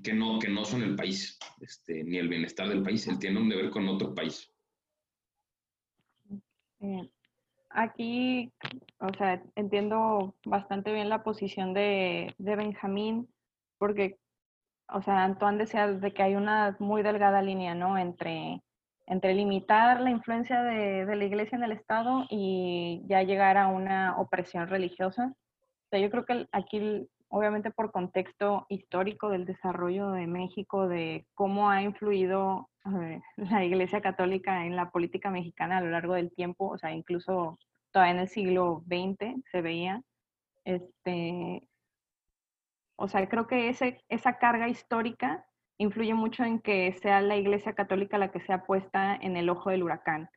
que, 0.03 0.13
no, 0.13 0.39
que 0.39 0.49
no 0.49 0.65
son 0.65 0.81
el 0.81 0.95
país, 0.95 1.37
este, 1.61 2.03
ni 2.03 2.17
el 2.17 2.27
bienestar 2.27 2.67
del 2.67 2.81
país, 2.81 3.07
él 3.07 3.19
tiene 3.19 3.39
un 3.39 3.49
deber 3.49 3.69
con 3.69 3.87
otro 3.87 4.15
país. 4.15 4.51
Eh, 6.79 7.07
aquí, 7.69 8.51
o 9.01 9.13
sea, 9.15 9.39
entiendo 9.53 10.35
bastante 10.43 10.91
bien 10.91 11.09
la 11.09 11.23
posición 11.23 11.75
de, 11.75 12.33
de 12.39 12.55
Benjamín, 12.55 13.29
porque, 13.77 14.17
o 14.89 15.03
sea, 15.03 15.25
Antoine 15.25 15.59
decía 15.59 15.85
de 15.85 16.11
que 16.11 16.23
hay 16.23 16.33
una 16.33 16.75
muy 16.79 17.03
delgada 17.03 17.39
línea, 17.43 17.75
¿no? 17.75 17.99
Entre 17.99 18.63
entre 19.07 19.33
limitar 19.33 20.01
la 20.01 20.09
influencia 20.09 20.61
de, 20.63 21.15
la 21.15 21.25
iglesia 21.25 21.55
en 21.55 21.63
el 21.63 21.71
Estado 21.71 22.25
y 22.29 23.01
ya 23.07 23.23
llegar 23.23 23.57
a 23.57 23.67
una 23.67 24.17
opresión 24.17 24.67
religiosa. 24.67 25.33
O 25.33 25.89
sea, 25.89 25.99
yo 25.99 26.11
creo 26.11 26.25
que 26.25 26.47
aquí, 26.51 27.07
obviamente 27.29 27.71
por 27.71 27.91
contexto 27.93 28.65
histórico 28.67 29.29
del 29.29 29.45
desarrollo 29.45 30.11
de 30.11 30.27
México, 30.27 30.89
de 30.89 31.25
cómo 31.35 31.69
ha 31.69 31.81
influido 31.81 32.69
eh, 33.01 33.21
la 33.37 33.63
iglesia 33.63 34.01
católica 34.01 34.65
en 34.65 34.75
la 34.75 34.91
política 34.91 35.29
mexicana 35.31 35.77
a 35.77 35.81
lo 35.81 35.89
largo 35.89 36.13
del 36.13 36.33
tiempo, 36.33 36.67
o 36.67 36.77
sea, 36.77 36.91
incluso 36.91 37.57
todavía 37.91 38.13
en 38.15 38.19
el 38.19 38.27
siglo 38.27 38.83
XX 38.87 39.41
se 39.49 39.61
veía, 39.61 40.01
este, 40.65 41.63
o 42.97 43.07
sea, 43.07 43.27
creo 43.29 43.47
que 43.47 43.69
ese, 43.69 44.03
esa 44.09 44.37
carga 44.37 44.67
histórica 44.67 45.45
influye 45.77 46.13
mucho 46.13 46.43
en 46.43 46.59
que 46.59 46.91
sea 47.01 47.21
la 47.21 47.37
Iglesia 47.37 47.73
Católica 47.73 48.17
la 48.17 48.31
que 48.31 48.41
sea 48.41 48.65
puesta 48.65 49.15
en 49.15 49.37
el 49.37 49.49
ojo 49.49 49.69
del 49.69 49.83
huracán. 49.83 50.29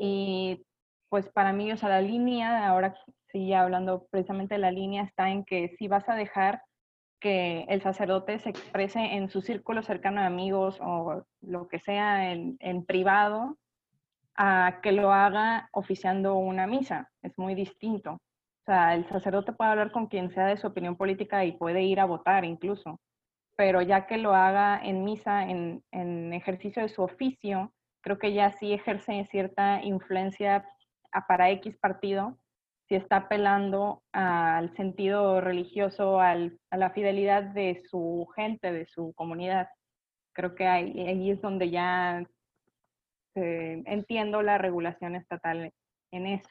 Y 0.00 0.64
pues 1.08 1.28
para 1.28 1.52
mí, 1.52 1.70
o 1.72 1.76
sea, 1.76 1.90
la 1.90 2.00
línea, 2.00 2.66
ahora 2.68 2.94
sí 3.28 3.52
hablando 3.52 4.06
precisamente 4.10 4.54
de 4.54 4.60
la 4.60 4.70
línea, 4.70 5.02
está 5.02 5.30
en 5.30 5.44
que 5.44 5.74
si 5.78 5.88
vas 5.88 6.08
a 6.08 6.14
dejar 6.14 6.62
que 7.20 7.64
el 7.68 7.82
sacerdote 7.82 8.38
se 8.40 8.50
exprese 8.50 8.98
en 8.98 9.30
su 9.30 9.42
círculo 9.42 9.82
cercano 9.82 10.20
de 10.20 10.26
amigos 10.26 10.78
o 10.80 11.22
lo 11.40 11.68
que 11.68 11.78
sea 11.78 12.32
en, 12.32 12.56
en 12.60 12.84
privado, 12.84 13.58
a 14.36 14.80
que 14.82 14.92
lo 14.92 15.12
haga 15.12 15.68
oficiando 15.72 16.34
una 16.36 16.66
misa. 16.66 17.10
Es 17.22 17.36
muy 17.38 17.54
distinto. 17.54 18.12
O 18.14 18.64
sea, 18.64 18.94
el 18.94 19.06
sacerdote 19.08 19.52
puede 19.52 19.70
hablar 19.70 19.92
con 19.92 20.06
quien 20.06 20.30
sea 20.30 20.46
de 20.46 20.56
su 20.56 20.66
opinión 20.66 20.96
política 20.96 21.44
y 21.44 21.52
puede 21.52 21.82
ir 21.82 22.00
a 22.00 22.06
votar 22.06 22.44
incluso 22.44 22.98
pero 23.62 23.80
ya 23.80 24.08
que 24.08 24.18
lo 24.18 24.34
haga 24.34 24.80
en 24.82 25.04
misa, 25.04 25.48
en, 25.48 26.32
ejercicio 26.32 26.82
de 26.82 26.88
su 26.88 27.00
oficio, 27.00 27.72
creo 28.00 28.18
que 28.18 28.32
ya 28.32 28.50
sí 28.58 28.72
ejerce 28.72 29.24
cierta 29.30 29.80
influencia 29.84 30.66
para 31.28 31.48
X 31.52 31.78
partido, 31.78 32.36
si 32.88 32.96
está 32.96 33.18
apelando 33.18 34.02
al 34.10 34.74
sentido 34.74 35.40
religioso, 35.40 36.18
a 36.18 36.34
la 36.72 36.90
fidelidad 36.90 37.44
de 37.54 37.80
su 37.88 38.26
gente, 38.34 38.72
de 38.72 38.84
su 38.86 39.12
comunidad. 39.14 39.68
Creo 40.32 40.56
que 40.56 40.66
ahí, 40.66 40.98
ahí 41.06 41.30
es 41.30 41.40
donde 41.40 41.70
ya 41.70 42.26
entiendo 43.36 44.42
la 44.42 44.58
regulación 44.58 45.14
estatal 45.14 45.72
en 46.10 46.26
eso. 46.26 46.50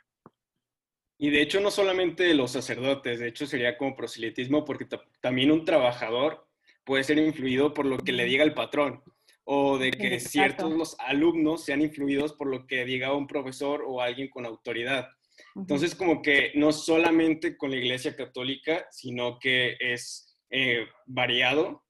Y 1.18 1.30
de 1.30 1.42
hecho 1.42 1.60
no 1.60 1.72
solamente 1.72 2.34
los 2.36 2.52
sacerdotes, 2.52 3.20
de 3.20 3.28
hecho 3.28 3.46
sería 3.46 3.78
como 3.78 3.98
proselitismo 3.98 4.64
porque 4.64 4.88
también 5.20 5.52
un 5.52 5.66
trabajador 5.66 6.48
puede 6.84 7.04
ser 7.04 7.18
influido 7.18 7.74
por 7.74 7.86
lo 7.86 7.98
que 7.98 8.12
le 8.12 8.26
diga 8.26 8.44
el 8.44 8.54
patrón 8.54 9.02
o 9.44 9.78
de 9.78 9.92
que 9.92 10.20
ciertos 10.20 10.72
los 10.72 11.00
alumnos 11.00 11.66
sean 11.66 11.82
influidos 11.82 12.34
por 12.34 12.48
lo 12.48 12.68
que 12.68 12.86
diga 12.86 13.14
un 13.14 13.28
profesor 13.28 13.84
o 13.86 14.02
alguien 14.02 14.30
con 14.30 14.46
autoridad. 14.46 15.10
Entonces, 15.56 15.96
como 15.96 16.22
que 16.22 16.52
no 16.56 16.72
solamente 16.72 17.58
con 17.58 17.72
la 17.72 17.78
Iglesia 17.78 18.16
Católica, 18.16 18.86
sino 18.92 19.40
que 19.40 19.76
es 19.80 20.38
eh, 20.50 20.86
variado. 21.06 21.84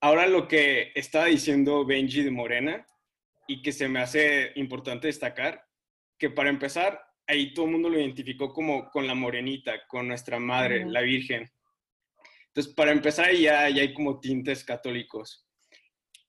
Ahora 0.00 0.26
lo 0.26 0.48
que 0.48 0.92
estaba 0.94 1.26
diciendo 1.26 1.86
Benji 1.86 2.22
de 2.22 2.30
Morena 2.30 2.86
y 3.46 3.62
que 3.62 3.72
se 3.72 3.88
me 3.88 4.00
hace 4.00 4.52
importante 4.56 5.06
destacar, 5.06 5.64
que 6.18 6.30
para 6.30 6.50
empezar, 6.50 7.00
ahí 7.26 7.54
todo 7.54 7.66
el 7.66 7.72
mundo 7.72 7.88
lo 7.88 8.00
identificó 8.00 8.52
como 8.52 8.90
con 8.90 9.06
la 9.06 9.14
morenita, 9.14 9.86
con 9.86 10.08
nuestra 10.08 10.38
madre, 10.38 10.84
la 10.86 11.02
Virgen. 11.02 11.50
Entonces, 12.54 12.74
para 12.74 12.92
empezar, 12.92 13.32
ya, 13.32 13.68
ya 13.70 13.80
hay 13.82 13.94
como 13.94 14.20
tintes 14.20 14.62
católicos. 14.62 15.46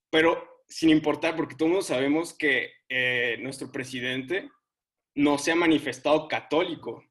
Pero 0.10 0.64
sin 0.68 0.90
importar, 0.90 1.36
porque 1.36 1.56
todos 1.56 1.88
sabemos 1.88 2.34
que 2.34 2.72
eh, 2.90 3.38
nuestro 3.42 3.72
presidente 3.72 4.50
no 5.16 5.38
se 5.38 5.52
ha 5.52 5.56
manifestado 5.56 6.28
católico. 6.28 7.04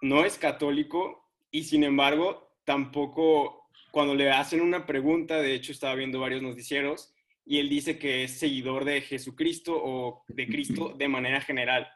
No 0.00 0.24
es 0.24 0.38
católico 0.38 1.30
y 1.50 1.64
sin 1.64 1.84
embargo 1.84 2.56
tampoco 2.64 3.68
cuando 3.92 4.14
le 4.14 4.30
hacen 4.30 4.60
una 4.62 4.86
pregunta, 4.86 5.40
de 5.40 5.54
hecho 5.54 5.70
estaba 5.70 5.94
viendo 5.94 6.18
varios 6.18 6.42
noticieros 6.42 7.14
y 7.44 7.58
él 7.58 7.68
dice 7.68 7.98
que 7.98 8.24
es 8.24 8.38
seguidor 8.38 8.84
de 8.84 9.02
Jesucristo 9.02 9.74
o 9.76 10.24
de 10.28 10.46
Cristo 10.46 10.94
de 10.96 11.08
manera 11.08 11.40
general. 11.40 11.88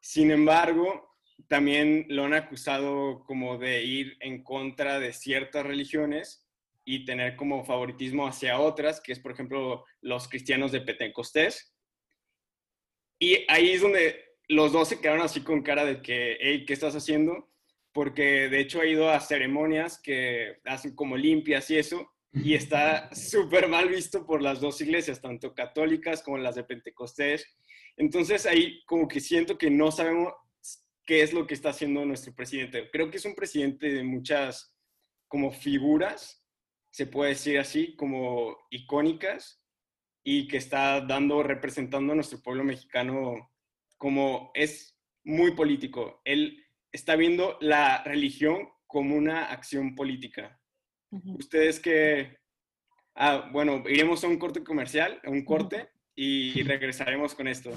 Sin 0.00 0.30
embargo, 0.30 1.07
también 1.46 2.06
lo 2.08 2.24
han 2.24 2.34
acusado 2.34 3.24
como 3.24 3.58
de 3.58 3.84
ir 3.84 4.16
en 4.20 4.42
contra 4.42 4.98
de 4.98 5.12
ciertas 5.12 5.64
religiones 5.64 6.46
y 6.84 7.04
tener 7.04 7.36
como 7.36 7.64
favoritismo 7.64 8.26
hacia 8.26 8.58
otras, 8.58 9.00
que 9.00 9.12
es 9.12 9.20
por 9.20 9.32
ejemplo 9.32 9.84
los 10.00 10.28
cristianos 10.28 10.72
de 10.72 10.80
Pentecostés, 10.80 11.74
y 13.18 13.44
ahí 13.48 13.70
es 13.70 13.80
donde 13.80 14.36
los 14.48 14.72
dos 14.72 14.88
se 14.88 15.00
quedaron 15.00 15.22
así 15.22 15.42
con 15.42 15.62
cara 15.62 15.84
de 15.84 16.00
que, 16.00 16.38
hey, 16.40 16.64
¿qué 16.66 16.72
estás 16.72 16.94
haciendo? 16.94 17.50
Porque 17.92 18.48
de 18.48 18.60
hecho 18.60 18.80
ha 18.80 18.86
ido 18.86 19.10
a 19.10 19.20
ceremonias 19.20 20.00
que 20.00 20.58
hacen 20.64 20.94
como 20.94 21.16
limpias 21.16 21.68
y 21.70 21.78
eso, 21.78 22.10
y 22.32 22.54
está 22.54 23.10
súper 23.14 23.68
mal 23.68 23.88
visto 23.88 24.24
por 24.24 24.40
las 24.40 24.60
dos 24.60 24.80
iglesias, 24.80 25.20
tanto 25.20 25.54
católicas 25.54 26.22
como 26.22 26.38
las 26.38 26.54
de 26.54 26.64
Pentecostés. 26.64 27.46
Entonces 27.96 28.46
ahí 28.46 28.84
como 28.86 29.08
que 29.08 29.20
siento 29.20 29.58
que 29.58 29.70
no 29.70 29.90
sabemos 29.90 30.32
qué 31.08 31.22
es 31.22 31.32
lo 31.32 31.46
que 31.46 31.54
está 31.54 31.70
haciendo 31.70 32.04
nuestro 32.04 32.34
presidente. 32.34 32.90
Creo 32.92 33.10
que 33.10 33.16
es 33.16 33.24
un 33.24 33.34
presidente 33.34 33.90
de 33.90 34.04
muchas 34.04 34.76
como 35.26 35.50
figuras, 35.50 36.44
se 36.90 37.06
puede 37.06 37.30
decir 37.30 37.58
así, 37.58 37.96
como 37.96 38.58
icónicas, 38.68 39.64
y 40.22 40.46
que 40.46 40.58
está 40.58 41.00
dando, 41.00 41.42
representando 41.42 42.12
a 42.12 42.16
nuestro 42.16 42.42
pueblo 42.42 42.62
mexicano 42.62 43.50
como 43.96 44.50
es 44.52 44.98
muy 45.24 45.52
político. 45.52 46.20
Él 46.26 46.62
está 46.92 47.16
viendo 47.16 47.56
la 47.62 48.04
religión 48.04 48.68
como 48.86 49.16
una 49.16 49.46
acción 49.46 49.94
política. 49.94 50.60
Ustedes 51.38 51.80
que... 51.80 52.36
Ah, 53.14 53.48
bueno, 53.50 53.82
iremos 53.88 54.22
a 54.24 54.28
un 54.28 54.38
corte 54.38 54.62
comercial, 54.62 55.20
a 55.24 55.30
un 55.30 55.46
corte, 55.46 55.88
y 56.14 56.62
regresaremos 56.64 57.34
con 57.34 57.48
esto. 57.48 57.70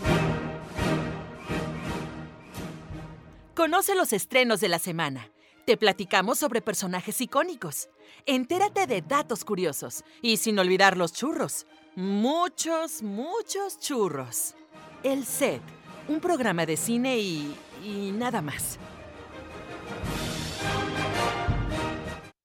Conoce 3.62 3.94
los 3.94 4.12
estrenos 4.12 4.60
de 4.60 4.70
la 4.70 4.80
semana. 4.80 5.28
Te 5.68 5.78
platicamos 5.78 6.40
sobre 6.40 6.64
personajes 6.64 7.22
icónicos. 7.22 7.92
Entérate 8.26 8.88
de 8.88 9.04
datos 9.04 9.46
curiosos 9.46 10.04
y 10.20 10.38
sin 10.38 10.58
olvidar 10.58 10.98
los 10.98 11.14
churros 11.14 11.68
Muchos, 11.96 13.04
muchos 13.04 13.80
churros. 13.80 14.56
El 15.04 15.26
set, 15.26 15.62
un 16.08 16.20
programa 16.20 16.66
de 16.66 16.76
cine 16.76 17.20
y, 17.20 17.56
y 17.84 18.12
nada 18.14 18.42
más. 18.42 18.80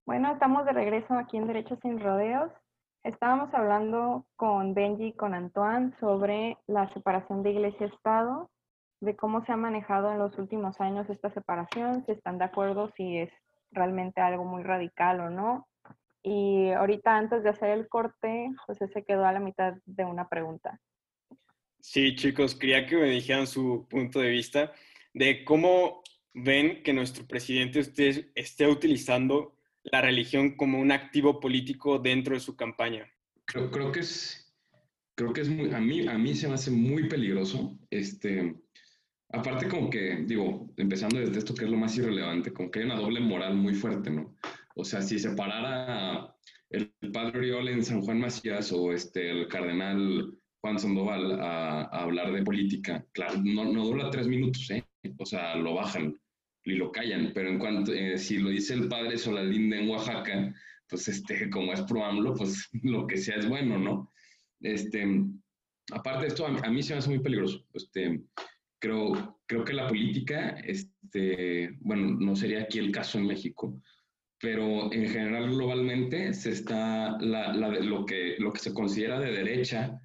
Bueno, 0.05 0.33
estamos 0.33 0.67
de 0.67 0.73
regreso 0.75 1.15
aquí 1.15 1.39
en 1.39 1.47
Derechos 1.47 1.79
sin 1.81 1.99
Rodeos. 1.99 2.53
Estábamos 3.05 3.49
hablando 3.55 4.27
con 4.37 4.75
Benji 4.75 5.07
y 5.07 5.13
con 5.15 5.33
Antoine 5.33 5.95
sobre 5.99 6.59
la 6.67 6.93
separación 6.93 7.43
de 7.43 7.53
iglesia-estado, 7.53 8.51
de 9.01 9.17
cómo 9.17 9.45
se 9.45 9.53
ha 9.53 9.57
manejado 9.57 10.13
en 10.13 10.19
los 10.19 10.39
últimos 10.39 10.81
años 10.81 11.09
esta 11.11 11.31
separación, 11.31 12.05
si 12.07 12.13
están 12.13 12.39
de 12.39 12.45
acuerdo, 12.45 12.91
si 12.97 13.19
es 13.19 13.31
realmente 13.71 14.21
algo 14.21 14.45
muy 14.45 14.63
radical 14.63 15.21
o 15.21 15.31
no. 15.31 15.69
Y 16.23 16.71
ahorita 16.71 17.17
antes 17.17 17.43
de 17.43 17.51
hacer 17.51 17.71
el 17.71 17.89
corte, 17.89 18.51
José 18.67 18.89
se 18.89 19.05
quedó 19.05 19.27
a 19.27 19.33
la 19.33 19.41
mitad 19.41 19.75
de 19.85 20.05
una 20.05 20.29
pregunta. 20.29 20.81
Sí, 21.81 22.17
chicos, 22.17 22.57
quería 22.57 22.87
que 22.87 22.97
me 22.97 23.11
dijeran 23.11 23.47
su 23.47 23.87
punto 23.89 24.19
de 24.19 24.31
vista 24.31 24.73
de 25.15 25.45
cómo 25.45 26.03
ven 26.35 26.83
que 26.83 26.93
nuestro 26.93 27.27
presidente 27.27 27.81
esté, 27.81 28.33
esté 28.35 28.67
utilizando 28.67 29.55
la 29.85 30.01
religión 30.01 30.57
como 30.57 30.81
un 30.81 30.91
activo 30.91 31.39
político 31.39 31.99
dentro 31.99 32.35
de 32.35 32.41
su 32.41 32.57
campaña. 32.57 33.09
Creo, 33.45 33.71
creo 33.71 33.93
que 33.93 34.01
es, 34.01 34.53
creo 35.15 35.33
que 35.33 35.43
es 35.43 35.49
muy, 35.49 35.73
a 35.73 35.79
mí, 35.79 36.09
a 36.09 36.19
mí 36.19 36.35
se 36.35 36.49
me 36.49 36.55
hace 36.55 36.73
muy 36.73 37.09
peligroso. 37.09 37.79
Este, 37.89 38.57
aparte 39.31 39.69
como 39.69 39.91
que, 39.91 40.25
digo, 40.27 40.73
empezando 40.77 41.19
desde 41.19 41.39
esto 41.39 41.55
que 41.55 41.65
es 41.65 41.71
lo 41.71 41.77
más 41.77 41.97
irrelevante, 41.97 42.53
como 42.53 42.71
que 42.71 42.81
hay 42.81 42.85
una 42.85 42.97
doble 42.97 43.21
moral 43.21 43.57
muy 43.57 43.75
fuerte, 43.75 44.11
¿no? 44.11 44.37
O 44.75 44.85
sea, 44.85 45.03
si 45.03 45.19
se 45.19 45.31
parara 45.31 46.35
el 46.71 46.93
padre 47.13 47.39
Oriol 47.39 47.69
en 47.69 47.85
San 47.85 48.03
Juan 48.03 48.21
Macías 48.21 48.73
o 48.73 48.93
este, 48.93 49.31
el 49.31 49.49
cardenal 49.49 50.37
Juan 50.61 50.79
Sandoval 50.79 51.41
a, 51.41 51.83
hablar 51.85 52.33
de 52.33 52.43
política, 52.43 53.05
claro, 53.13 53.41
no, 53.43 53.65
no, 53.65 53.85
dura 53.85 54.11
tres 54.11 54.27
minutos, 54.27 54.71
¿eh? 54.71 54.85
O 55.19 55.27
sea, 55.27 55.57
lo 55.57 55.75
bajan 55.75 56.19
y 56.65 56.73
lo 56.73 56.91
callan, 56.91 57.33
pero 57.35 57.49
en 57.49 57.59
cuanto, 57.59 57.93
eh, 57.93 58.19
si 58.19 58.39
lo 58.39 58.51
dice 58.51 58.75
el 58.75 58.89
padre 58.89 59.17
Solalinde 59.17 59.81
en 59.81 59.89
Oaxaca, 59.89 60.55
pues 60.89 61.09
este, 61.09 61.49
como 61.51 61.73
es 61.73 61.83
pro 61.83 62.03
pues 62.37 62.69
lo 62.83 63.07
que 63.07 63.17
sea 63.17 63.37
es 63.37 63.49
bueno, 63.49 63.79
¿no? 63.79 64.13
Este, 64.61 65.07
aparte 65.93 66.23
de 66.23 66.29
esto, 66.29 66.47
a, 66.47 66.51
a, 66.51 66.71
mí 66.71 66.83
se 66.83 66.95
me 66.95 66.99
hace 66.99 67.11
muy 67.11 67.21
peligroso. 67.21 67.65
Este, 67.73 68.21
creo, 68.79 69.41
creo 69.47 69.65
que 69.65 69.73
la 69.73 69.89
política, 69.89 70.51
este, 70.65 71.77
bueno, 71.81 72.17
no 72.19 72.37
sería 72.37 72.63
aquí 72.63 72.79
el 72.79 72.93
caso 72.93 73.19
en 73.19 73.27
México, 73.27 73.81
pero 74.39 74.93
en 74.93 75.09
general 75.09 75.51
globalmente 75.51 76.35
se 76.35 76.51
está, 76.51 77.17
la, 77.21 77.53
lo, 77.55 78.05
que, 78.05 78.37
lo 78.39 78.53
que 78.53 78.61
se 78.61 78.75
considera 78.75 79.19
de 79.19 79.33
derecha, 79.33 79.99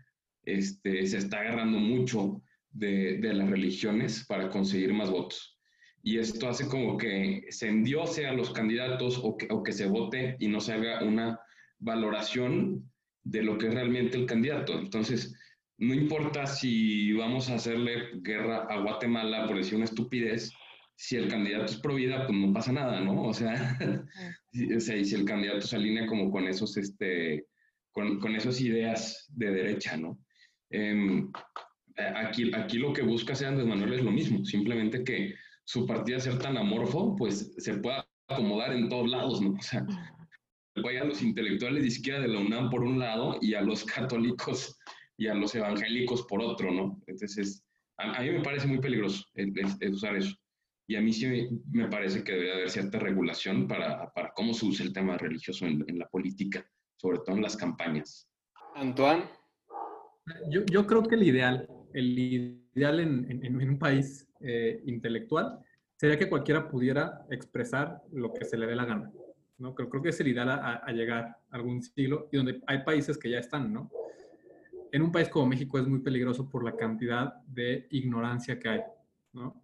este, 0.44 1.06
se 1.06 1.18
está 1.18 1.42
agarrando 1.42 1.80
mucho 1.80 2.42
de, 2.72 3.18
de, 3.18 3.34
las 3.34 3.50
religiones 3.50 4.26
para 4.28 4.50
conseguir 4.50 4.94
más 4.94 5.12
votos. 5.12 5.60
Y 6.04 6.18
esto 6.18 6.50
hace 6.50 6.68
como 6.68 6.98
que 6.98 7.46
se 7.50 7.68
endiose 7.68 8.26
a 8.26 8.34
los 8.34 8.52
candidatos 8.52 9.20
o 9.22 9.38
que, 9.38 9.48
o 9.52 9.62
que 9.62 9.74
se 9.74 9.86
vote 9.86 10.38
y 10.40 10.48
no 10.48 10.60
se 10.62 10.74
haga 10.74 11.04
una 11.04 11.40
valoración 11.78 12.90
de 13.24 13.44
lo 13.44 13.58
que 13.58 13.68
es 13.68 13.74
realmente 13.74 14.18
el 14.18 14.26
candidato. 14.26 14.80
Entonces, 14.80 15.36
no 15.82 15.96
importa 15.96 16.46
si 16.46 17.12
vamos 17.14 17.50
a 17.50 17.56
hacerle 17.56 18.12
guerra 18.22 18.68
a 18.70 18.80
Guatemala 18.82 19.48
por 19.48 19.58
decir 19.58 19.76
una 19.76 19.86
estupidez, 19.86 20.54
si 20.96 21.16
el 21.16 21.28
candidato 21.28 21.66
es 21.66 21.78
pro 21.78 21.96
vida, 21.96 22.28
pues 22.28 22.38
no 22.38 22.54
pasa 22.54 22.72
nada, 22.72 23.00
¿no? 23.00 23.24
O 23.24 23.34
sea, 23.34 23.80
o 24.78 24.80
sea 24.80 24.96
y 24.96 25.06
si 25.06 25.16
el 25.16 25.26
candidato 25.26 25.62
se 25.62 25.76
alinea 25.76 26.06
como 26.06 26.30
con 26.30 26.48
esos, 26.48 26.78
este, 26.78 27.48
con, 27.92 28.20
con 28.20 28.36
esas 28.36 28.62
ideas 28.62 29.26
de 29.32 29.50
derecha, 29.50 29.98
¿no? 29.98 30.20
Em, 30.70 31.32
aquí, 32.16 32.52
aquí 32.54 32.78
lo 32.78 32.94
que 32.94 33.02
busca 33.02 33.34
sea 33.34 33.48
Andrés 33.48 33.66
Manuel 33.66 33.94
es 33.94 34.04
lo 34.04 34.12
mismo, 34.12 34.46
simplemente 34.46 35.04
que 35.04 35.34
su 35.66 35.88
partida 35.88 36.20
ser 36.20 36.38
tan 36.38 36.58
amorfo, 36.58 37.16
pues 37.16 37.56
se 37.58 37.74
pueda 37.78 38.08
acomodar 38.28 38.74
en 38.74 38.88
todos 38.88 39.10
lados, 39.10 39.42
¿no? 39.42 39.54
O 39.54 39.62
sea, 39.64 39.84
vaya 40.76 41.02
a 41.02 41.06
los 41.06 41.24
intelectuales 41.24 41.82
de 41.82 41.88
izquierda 41.88 42.22
de 42.22 42.28
la 42.28 42.40
UNAM 42.40 42.70
por 42.70 42.84
un 42.84 43.00
lado 43.00 43.40
y 43.42 43.56
a 43.56 43.62
los 43.62 43.84
católicos 43.84 44.78
y 45.22 45.28
a 45.28 45.36
los 45.36 45.54
evangélicos 45.54 46.24
por 46.24 46.42
otro, 46.42 46.72
¿no? 46.72 47.00
Entonces, 47.06 47.64
a, 48.00 48.24
mí 48.24 48.32
me 48.32 48.42
parece 48.42 48.66
muy 48.66 48.80
peligroso 48.80 49.24
usar 49.92 50.16
eso. 50.16 50.36
Y 50.88 50.96
a 50.96 51.02
mí 51.02 51.14
sí 51.14 51.48
me 51.72 51.88
parece 51.90 52.24
que 52.24 52.32
debe 52.32 52.54
haber 52.54 52.72
cierta 52.72 52.98
regulación 52.98 53.68
para, 53.68 54.12
para 54.14 54.32
cómo 54.32 54.52
se 54.56 54.66
usa 54.66 54.84
el 54.84 54.94
tema 54.94 55.20
religioso 55.20 55.68
en, 55.68 55.86
en, 55.88 56.00
la 56.00 56.10
política, 56.10 56.66
sobre 56.96 57.20
todo 57.20 57.36
en 57.36 57.44
las 57.44 57.56
campañas. 57.56 58.28
Antoine. 58.74 59.26
Yo, 60.50 60.66
yo 60.66 60.88
creo 60.88 61.04
que 61.04 61.14
el 61.14 61.22
ideal, 61.22 61.70
el 61.94 62.18
ideal 62.74 63.00
en, 63.00 63.30
en, 63.30 63.46
en 63.62 63.70
un 63.70 63.78
país 63.78 64.28
eh, 64.40 64.82
intelectual 64.88 65.60
sería 65.98 66.18
que 66.18 66.30
cualquiera 66.30 66.68
pudiera 66.68 67.28
expresar 67.30 68.02
lo 68.12 68.34
que 68.34 68.46
se 68.46 68.58
le 68.58 68.66
dé 68.66 68.76
la 68.76 68.86
gana. 68.86 69.12
¿no? 69.60 69.76
Creo, 69.76 69.88
creo 69.88 70.02
que 70.02 70.10
es 70.10 70.20
el 70.20 70.30
ideal 70.30 70.50
a, 70.50 70.78
a, 70.78 70.92
llegar 70.92 71.26
a 71.52 71.56
algún 71.56 71.84
siglo 71.84 72.28
y 72.32 72.38
donde 72.38 72.60
hay 72.66 72.84
países 72.84 73.20
que 73.20 73.30
ya 73.30 73.38
están, 73.38 73.72
¿no? 73.72 73.92
En 74.92 75.02
un 75.02 75.12
país 75.12 75.30
como 75.30 75.48
México 75.48 75.80
es 75.80 75.88
muy 75.88 76.00
peligroso 76.00 76.50
por 76.50 76.64
la 76.64 76.76
cantidad 76.76 77.36
de 77.46 77.88
ignorancia 77.92 78.60
que 78.60 78.70
hay, 78.70 78.82
¿no? 79.34 79.62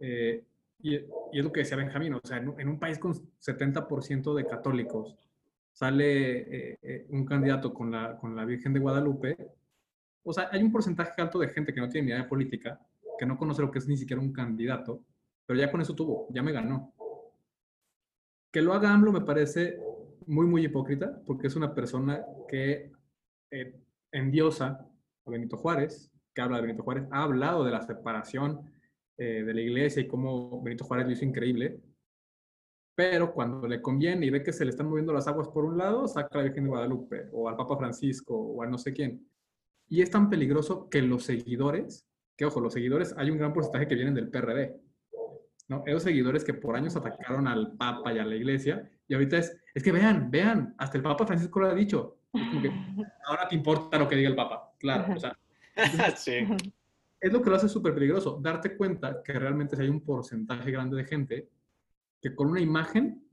Eh, 0.00 0.44
y, 0.80 0.94
y, 0.96 1.06
es 1.32 1.44
lo 1.44 1.52
que 1.52 1.60
decía 1.60 1.76
Benjamín, 1.76 2.14
o 2.14 2.20
sea, 2.22 2.38
en, 2.38 2.54
en 2.58 2.68
un 2.68 2.78
país 2.78 2.98
con 2.98 3.14
70% 3.14 4.34
de 4.34 4.46
católicos, 4.46 5.16
sale 5.72 6.72
eh, 6.72 6.78
eh, 6.82 7.06
un 7.10 7.24
candidato 7.24 7.72
con 7.72 7.92
la, 7.92 8.16
con 8.16 8.34
la 8.34 8.44
Virgen 8.44 8.72
de 8.72 8.80
Guadalupe, 8.80 9.36
o 10.24 10.32
sea, 10.32 10.48
hay 10.50 10.60
un 10.60 10.72
porcentaje 10.72 11.22
alto 11.22 11.38
de 11.38 11.48
gente 11.48 11.72
que 11.72 11.80
no 11.80 11.88
tiene 11.88 12.06
ni 12.06 12.10
idea 12.10 12.22
de 12.22 12.28
política, 12.28 12.80
que 13.16 13.24
no 13.24 13.38
conoce 13.38 13.62
lo 13.62 13.70
que 13.70 13.78
es 13.78 13.86
ni 13.86 13.96
siquiera 13.96 14.20
un 14.20 14.32
candidato, 14.32 15.04
pero 15.46 15.58
ya 15.58 15.70
con 15.70 15.80
eso 15.80 15.94
tuvo, 15.94 16.26
ya 16.30 16.42
me 16.42 16.50
ganó. 16.50 16.92
Que 18.50 18.60
lo 18.60 18.72
haga 18.72 18.92
AMLO 18.92 19.12
me 19.12 19.20
parece 19.20 19.78
muy, 20.26 20.46
muy 20.46 20.64
hipócrita, 20.64 21.22
porque 21.24 21.46
es 21.46 21.54
una 21.54 21.72
persona 21.72 22.24
que 22.48 22.90
eh, 23.50 23.80
endiosa 24.12 24.86
a 25.26 25.30
Benito 25.30 25.56
Juárez, 25.56 26.10
que 26.34 26.42
habla 26.42 26.56
de 26.56 26.62
Benito 26.62 26.82
Juárez, 26.82 27.06
ha 27.10 27.22
hablado 27.22 27.64
de 27.64 27.70
la 27.70 27.82
separación 27.82 28.70
eh, 29.16 29.42
de 29.42 29.54
la 29.54 29.60
iglesia 29.60 30.02
y 30.02 30.08
cómo 30.08 30.62
Benito 30.62 30.84
Juárez 30.84 31.06
lo 31.06 31.12
hizo 31.12 31.24
increíble, 31.24 31.80
pero 32.98 33.32
cuando 33.32 33.68
le 33.68 33.80
conviene 33.80 34.26
y 34.26 34.30
ve 34.30 34.42
que 34.42 34.52
se 34.52 34.64
le 34.64 34.70
están 34.70 34.88
moviendo 34.88 35.12
las 35.12 35.28
aguas 35.28 35.46
por 35.48 35.64
un 35.64 35.78
lado, 35.78 36.08
saca 36.08 36.30
a 36.32 36.38
la 36.38 36.44
Virgen 36.44 36.64
de 36.64 36.70
Guadalupe, 36.70 37.28
o 37.32 37.48
al 37.48 37.56
Papa 37.56 37.76
Francisco, 37.76 38.36
o 38.36 38.60
a 38.60 38.66
no 38.66 38.76
sé 38.76 38.92
quién. 38.92 39.24
Y 39.88 40.02
es 40.02 40.10
tan 40.10 40.28
peligroso 40.28 40.88
que 40.90 41.00
los 41.00 41.22
seguidores, 41.22 42.08
que 42.36 42.44
ojo, 42.44 42.60
los 42.60 42.72
seguidores, 42.72 43.14
hay 43.16 43.30
un 43.30 43.38
gran 43.38 43.52
porcentaje 43.52 43.86
que 43.86 43.94
vienen 43.94 44.14
del 44.14 44.30
PRD, 44.30 44.80
¿no? 45.68 45.84
Esos 45.86 46.02
seguidores 46.02 46.44
que 46.44 46.54
por 46.54 46.74
años 46.74 46.96
atacaron 46.96 47.46
al 47.46 47.76
Papa 47.76 48.12
y 48.12 48.18
a 48.18 48.24
la 48.24 48.34
Iglesia, 48.34 48.90
y 49.06 49.14
ahorita 49.14 49.38
es, 49.38 49.56
es 49.74 49.82
que 49.84 49.92
vean, 49.92 50.28
vean, 50.30 50.74
hasta 50.78 50.96
el 50.96 51.04
Papa 51.04 51.24
Francisco 51.24 51.60
lo 51.60 51.66
ha 51.66 51.74
dicho. 51.74 52.17
Que, 52.32 52.70
ahora 53.26 53.48
te 53.48 53.54
importa 53.54 53.98
lo 53.98 54.08
que 54.08 54.16
diga 54.16 54.28
el 54.28 54.36
Papa, 54.36 54.72
claro. 54.78 55.14
O 55.14 55.18
sea, 55.18 55.36
sí. 56.16 56.46
Es 57.20 57.32
lo 57.32 57.42
que 57.42 57.50
lo 57.50 57.56
hace 57.56 57.68
súper 57.68 57.94
peligroso, 57.94 58.38
darte 58.40 58.76
cuenta 58.76 59.22
que 59.22 59.32
realmente 59.32 59.76
si 59.76 59.82
hay 59.82 59.88
un 59.88 60.00
porcentaje 60.00 60.70
grande 60.70 60.96
de 60.96 61.04
gente 61.04 61.48
que 62.20 62.34
con 62.34 62.48
una 62.48 62.60
imagen 62.60 63.24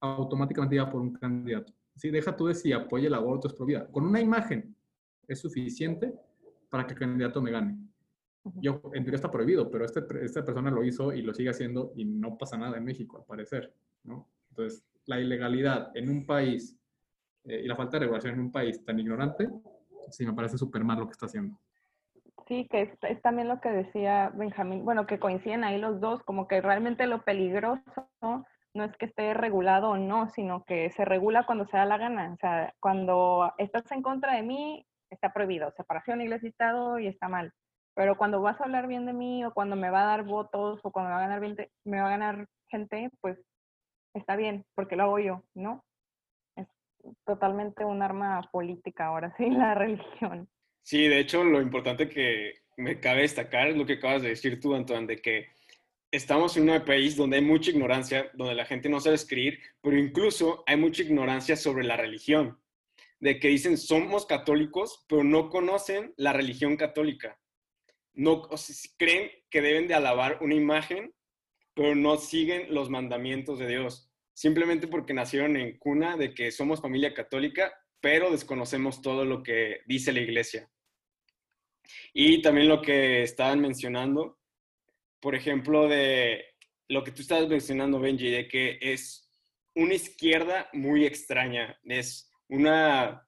automáticamente 0.00 0.78
va 0.78 0.90
por 0.90 1.00
un 1.00 1.12
candidato. 1.12 1.72
Si 1.94 2.10
deja 2.10 2.36
tú 2.36 2.46
de 2.46 2.54
si 2.54 2.72
apoya 2.72 3.08
el 3.08 3.14
aborto 3.14 3.48
es 3.48 3.54
pro 3.54 3.66
vida. 3.66 3.86
Con 3.88 4.04
una 4.04 4.20
imagen 4.20 4.74
es 5.26 5.40
suficiente 5.40 6.14
para 6.68 6.86
que 6.86 6.94
el 6.94 7.00
candidato 7.00 7.40
me 7.42 7.50
gane. 7.50 7.78
Yo, 8.56 8.80
en 8.94 9.04
teoría 9.04 9.16
está 9.16 9.30
prohibido, 9.30 9.70
pero 9.70 9.84
este, 9.84 10.02
esta 10.24 10.44
persona 10.44 10.70
lo 10.70 10.82
hizo 10.82 11.12
y 11.12 11.22
lo 11.22 11.32
sigue 11.32 11.50
haciendo 11.50 11.92
y 11.94 12.04
no 12.04 12.36
pasa 12.36 12.56
nada 12.56 12.76
en 12.76 12.84
México, 12.84 13.18
al 13.18 13.24
parecer. 13.24 13.72
¿no? 14.04 14.28
Entonces, 14.50 14.84
la 15.06 15.20
ilegalidad 15.20 15.90
en 15.94 16.08
un 16.08 16.26
país 16.26 16.76
eh, 17.44 17.62
y 17.64 17.68
la 17.68 17.76
falta 17.76 17.98
de 17.98 18.04
regulación 18.04 18.34
en 18.34 18.40
un 18.40 18.52
país 18.52 18.84
tan 18.84 18.98
ignorante, 18.98 19.48
sí 20.10 20.26
me 20.26 20.32
parece 20.32 20.58
súper 20.58 20.84
mal 20.84 20.98
lo 20.98 21.06
que 21.06 21.12
está 21.12 21.26
haciendo. 21.26 21.58
Sí, 22.48 22.68
que 22.70 22.92
es, 23.00 23.22
también 23.22 23.48
lo 23.48 23.60
que 23.60 23.70
decía 23.70 24.30
Benjamín, 24.34 24.84
bueno, 24.84 25.06
que 25.06 25.18
coinciden 25.18 25.64
ahí 25.64 25.78
los 25.78 26.00
dos, 26.00 26.22
como 26.24 26.48
que 26.48 26.60
realmente 26.60 27.06
lo 27.06 27.22
peligroso 27.22 27.84
no 28.74 28.84
es 28.84 28.96
que 28.96 29.06
esté 29.06 29.34
regulado 29.34 29.90
o 29.90 29.96
no, 29.96 30.28
sino 30.30 30.64
que 30.64 30.90
se 30.92 31.04
regula 31.04 31.44
cuando 31.46 31.66
se 31.66 31.76
da 31.76 31.84
la 31.84 31.98
gana. 31.98 32.32
O 32.32 32.36
sea, 32.38 32.74
cuando 32.80 33.52
estás 33.58 33.90
en 33.92 34.02
contra 34.02 34.34
de 34.34 34.42
mí, 34.42 34.86
está 35.10 35.32
prohibido. 35.32 35.70
Separación 35.76 36.22
iglesia-estado 36.22 36.98
y 36.98 37.06
está 37.06 37.28
mal. 37.28 37.52
Pero 37.94 38.16
cuando 38.16 38.40
vas 38.40 38.60
a 38.60 38.64
hablar 38.64 38.86
bien 38.86 39.04
de 39.04 39.12
mí 39.12 39.44
o 39.44 39.52
cuando 39.52 39.76
me 39.76 39.90
va 39.90 40.02
a 40.02 40.06
dar 40.06 40.24
votos 40.24 40.80
o 40.82 40.90
cuando 40.90 41.10
va 41.10 41.18
a 41.18 41.28
ganar, 41.28 41.42
gente, 41.42 41.70
me 41.84 42.00
va 42.00 42.06
a 42.06 42.10
ganar 42.10 42.46
gente, 42.70 43.10
pues 43.20 43.38
está 44.14 44.36
bien, 44.36 44.64
porque 44.74 44.96
lo 44.96 45.04
hago 45.04 45.18
yo, 45.18 45.42
¿no? 45.54 45.84
Totalmente 47.24 47.84
un 47.84 48.02
arma 48.02 48.40
política 48.50 49.06
ahora 49.06 49.34
sí, 49.36 49.48
la 49.50 49.74
religión. 49.74 50.48
Sí, 50.82 51.08
de 51.08 51.20
hecho, 51.20 51.44
lo 51.44 51.60
importante 51.60 52.08
que 52.08 52.54
me 52.76 52.98
cabe 52.98 53.22
destacar 53.22 53.68
es 53.68 53.76
lo 53.76 53.86
que 53.86 53.94
acabas 53.94 54.22
de 54.22 54.30
decir 54.30 54.60
tú, 54.60 54.74
Antoine, 54.74 55.06
de 55.06 55.20
que 55.20 55.48
estamos 56.10 56.56
en 56.56 56.68
un 56.68 56.84
país 56.84 57.16
donde 57.16 57.36
hay 57.36 57.42
mucha 57.42 57.70
ignorancia, 57.70 58.30
donde 58.34 58.54
la 58.54 58.66
gente 58.66 58.88
no 58.88 59.00
sabe 59.00 59.16
escribir, 59.16 59.60
pero 59.80 59.96
incluso 59.96 60.62
hay 60.66 60.76
mucha 60.76 61.02
ignorancia 61.02 61.56
sobre 61.56 61.84
la 61.84 61.96
religión, 61.96 62.58
de 63.20 63.38
que 63.38 63.48
dicen 63.48 63.78
somos 63.78 64.26
católicos, 64.26 65.04
pero 65.08 65.24
no 65.24 65.48
conocen 65.48 66.12
la 66.16 66.32
religión 66.32 66.76
católica. 66.76 67.38
No 68.14 68.42
o 68.42 68.56
sea, 68.56 68.90
creen 68.98 69.30
que 69.48 69.62
deben 69.62 69.88
de 69.88 69.94
alabar 69.94 70.38
una 70.42 70.54
imagen, 70.54 71.14
pero 71.74 71.94
no 71.94 72.16
siguen 72.16 72.74
los 72.74 72.90
mandamientos 72.90 73.58
de 73.58 73.68
Dios, 73.68 74.11
simplemente 74.34 74.88
porque 74.88 75.14
nacieron 75.14 75.56
en 75.56 75.78
cuna 75.78 76.16
de 76.16 76.34
que 76.34 76.50
somos 76.50 76.80
familia 76.80 77.14
católica, 77.14 77.72
pero 78.00 78.30
desconocemos 78.30 79.00
todo 79.00 79.24
lo 79.24 79.42
que 79.42 79.80
dice 79.86 80.12
la 80.12 80.20
iglesia. 80.20 80.68
Y 82.12 82.42
también 82.42 82.68
lo 82.68 82.82
que 82.82 83.22
estaban 83.22 83.60
mencionando, 83.60 84.38
por 85.20 85.34
ejemplo, 85.34 85.88
de 85.88 86.44
lo 86.88 87.04
que 87.04 87.12
tú 87.12 87.22
estabas 87.22 87.48
mencionando, 87.48 88.00
Benji, 88.00 88.30
de 88.30 88.48
que 88.48 88.78
es 88.80 89.30
una 89.74 89.94
izquierda 89.94 90.68
muy 90.72 91.06
extraña, 91.06 91.78
es 91.84 92.30
una... 92.48 93.26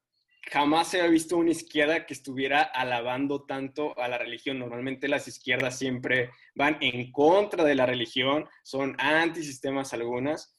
Jamás 0.51 0.89
se 0.89 1.01
ha 1.01 1.07
visto 1.07 1.39
una 1.39 1.53
izquierda 1.53 2.05
que 2.05 2.13
estuviera 2.13 2.61
alabando 2.63 3.47
tanto 3.47 3.99
a 3.99 4.09
la 4.09 4.19
religión. 4.19 4.59
Normalmente 4.59 5.09
las 5.09 5.27
izquierdas 5.27 5.79
siempre 5.79 6.29
van 6.55 6.77
en 6.83 7.11
contra 7.13 7.65
de 7.65 7.75
la 7.75 7.87
religión, 7.87 8.47
son 8.63 8.95
antisistemas 8.99 9.95
algunas. 9.95 10.55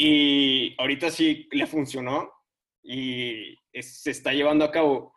Y 0.00 0.80
ahorita 0.80 1.10
sí 1.10 1.48
le 1.50 1.66
funcionó 1.66 2.30
y 2.84 3.56
se 3.80 4.12
está 4.12 4.32
llevando 4.32 4.64
a 4.64 4.70
cabo. 4.70 5.12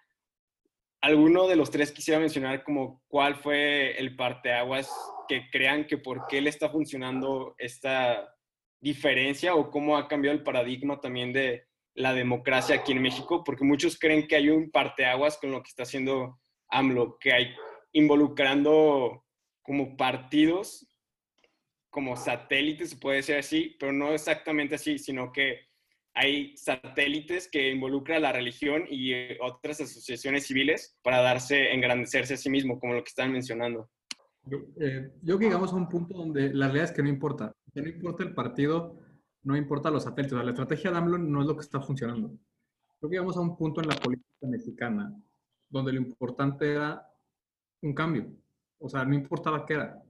¿Alguno 1.01 1.47
de 1.47 1.55
los 1.55 1.69
tres 1.69 1.91
quisiera 1.91 2.19
mencionar 2.19 2.63
como 2.63 3.03
cuál 3.07 3.35
fue 3.35 3.95
el 3.99 4.15
parteaguas 4.15 4.91
que 5.27 5.51
crean 5.51 5.85
que 5.85 5.99
por 5.99 6.25
qué 6.27 6.41
le 6.41 6.49
está 6.49 6.69
funcionando 6.69 7.53
esta 7.59 8.27
diferencia 8.79 9.53
o 9.53 9.69
cómo 9.69 9.97
ha 9.97 10.07
cambiado 10.07 10.35
el 10.35 10.43
paradigma 10.43 10.99
también 10.99 11.31
de 11.31 11.67
la 11.93 12.15
democracia 12.15 12.77
aquí 12.77 12.93
en 12.93 13.03
México? 13.03 13.43
Porque 13.43 13.63
muchos 13.63 13.99
creen 13.99 14.27
que 14.27 14.35
hay 14.35 14.49
un 14.49 14.71
parteaguas 14.71 15.37
con 15.37 15.51
lo 15.51 15.61
que 15.61 15.69
está 15.69 15.83
haciendo 15.83 16.39
AMLO, 16.69 17.19
que 17.19 17.33
hay 17.33 17.53
involucrando 17.91 19.25
como 19.61 19.95
partidos, 19.95 20.87
como 21.91 22.15
satélites, 22.15 22.91
se 22.91 22.97
puede 22.97 23.17
decir 23.17 23.35
así, 23.35 23.75
pero 23.79 23.93
no 23.93 24.13
exactamente 24.13 24.75
así, 24.75 24.97
sino 24.97 25.31
que 25.31 25.59
hay 26.13 26.55
satélites 26.57 27.49
que 27.49 27.71
involucran 27.71 28.21
la 28.21 28.31
religión 28.31 28.85
y 28.89 29.13
eh, 29.13 29.37
otras 29.41 29.81
asociaciones 29.81 30.47
civiles 30.47 30.97
para 31.03 31.21
darse, 31.21 31.73
engrandecerse 31.73 32.33
a 32.33 32.37
sí 32.37 32.49
mismo, 32.49 32.79
como 32.79 32.93
lo 32.93 33.03
que 33.03 33.09
están 33.09 33.31
mencionando. 33.31 33.89
Yo, 34.43 34.57
eh, 34.79 35.11
yo 35.21 35.37
que 35.37 35.45
llegamos 35.45 35.71
a 35.71 35.75
un 35.75 35.87
punto 35.87 36.17
donde 36.17 36.53
la 36.53 36.65
realidad 36.65 36.85
es 36.85 36.91
que 36.91 37.03
no 37.03 37.09
importa. 37.09 37.53
Que 37.73 37.81
no 37.81 37.89
importa 37.89 38.23
el 38.23 38.33
partido, 38.33 38.97
no 39.43 39.55
importa 39.55 39.91
los 39.91 40.03
satélites. 40.03 40.33
O 40.33 40.37
sea, 40.37 40.45
la 40.45 40.51
estrategia 40.51 40.91
de 40.91 40.97
AMLO 40.97 41.17
no 41.17 41.41
es 41.41 41.47
lo 41.47 41.55
que 41.55 41.61
está 41.61 41.79
funcionando. 41.79 42.29
Creo 42.99 43.09
que 43.09 43.15
llegamos 43.15 43.37
a 43.37 43.41
un 43.41 43.55
punto 43.55 43.81
en 43.81 43.89
la 43.89 43.95
política 43.95 44.47
mexicana 44.47 45.13
donde 45.69 45.93
lo 45.93 45.99
importante 45.99 46.71
era 46.71 47.07
un 47.81 47.93
cambio. 47.93 48.31
O 48.79 48.89
sea, 48.89 49.05
no 49.05 49.13
importaba 49.13 49.65
qué 49.65 49.75
era. 49.75 50.03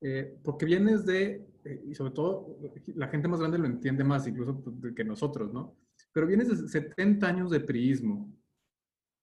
Eh, 0.00 0.38
porque 0.44 0.64
vienes 0.64 1.04
de, 1.04 1.46
eh, 1.64 1.82
y 1.86 1.94
sobre 1.94 2.12
todo 2.12 2.56
la 2.94 3.08
gente 3.08 3.26
más 3.26 3.40
grande 3.40 3.58
lo 3.58 3.66
entiende 3.66 4.04
más 4.04 4.26
incluso 4.26 4.62
que 4.94 5.04
nosotros, 5.04 5.52
¿no? 5.52 5.76
Pero 6.12 6.26
vienes 6.26 6.48
de 6.48 6.68
70 6.68 7.26
años 7.26 7.50
de 7.50 7.60
priismo, 7.60 8.32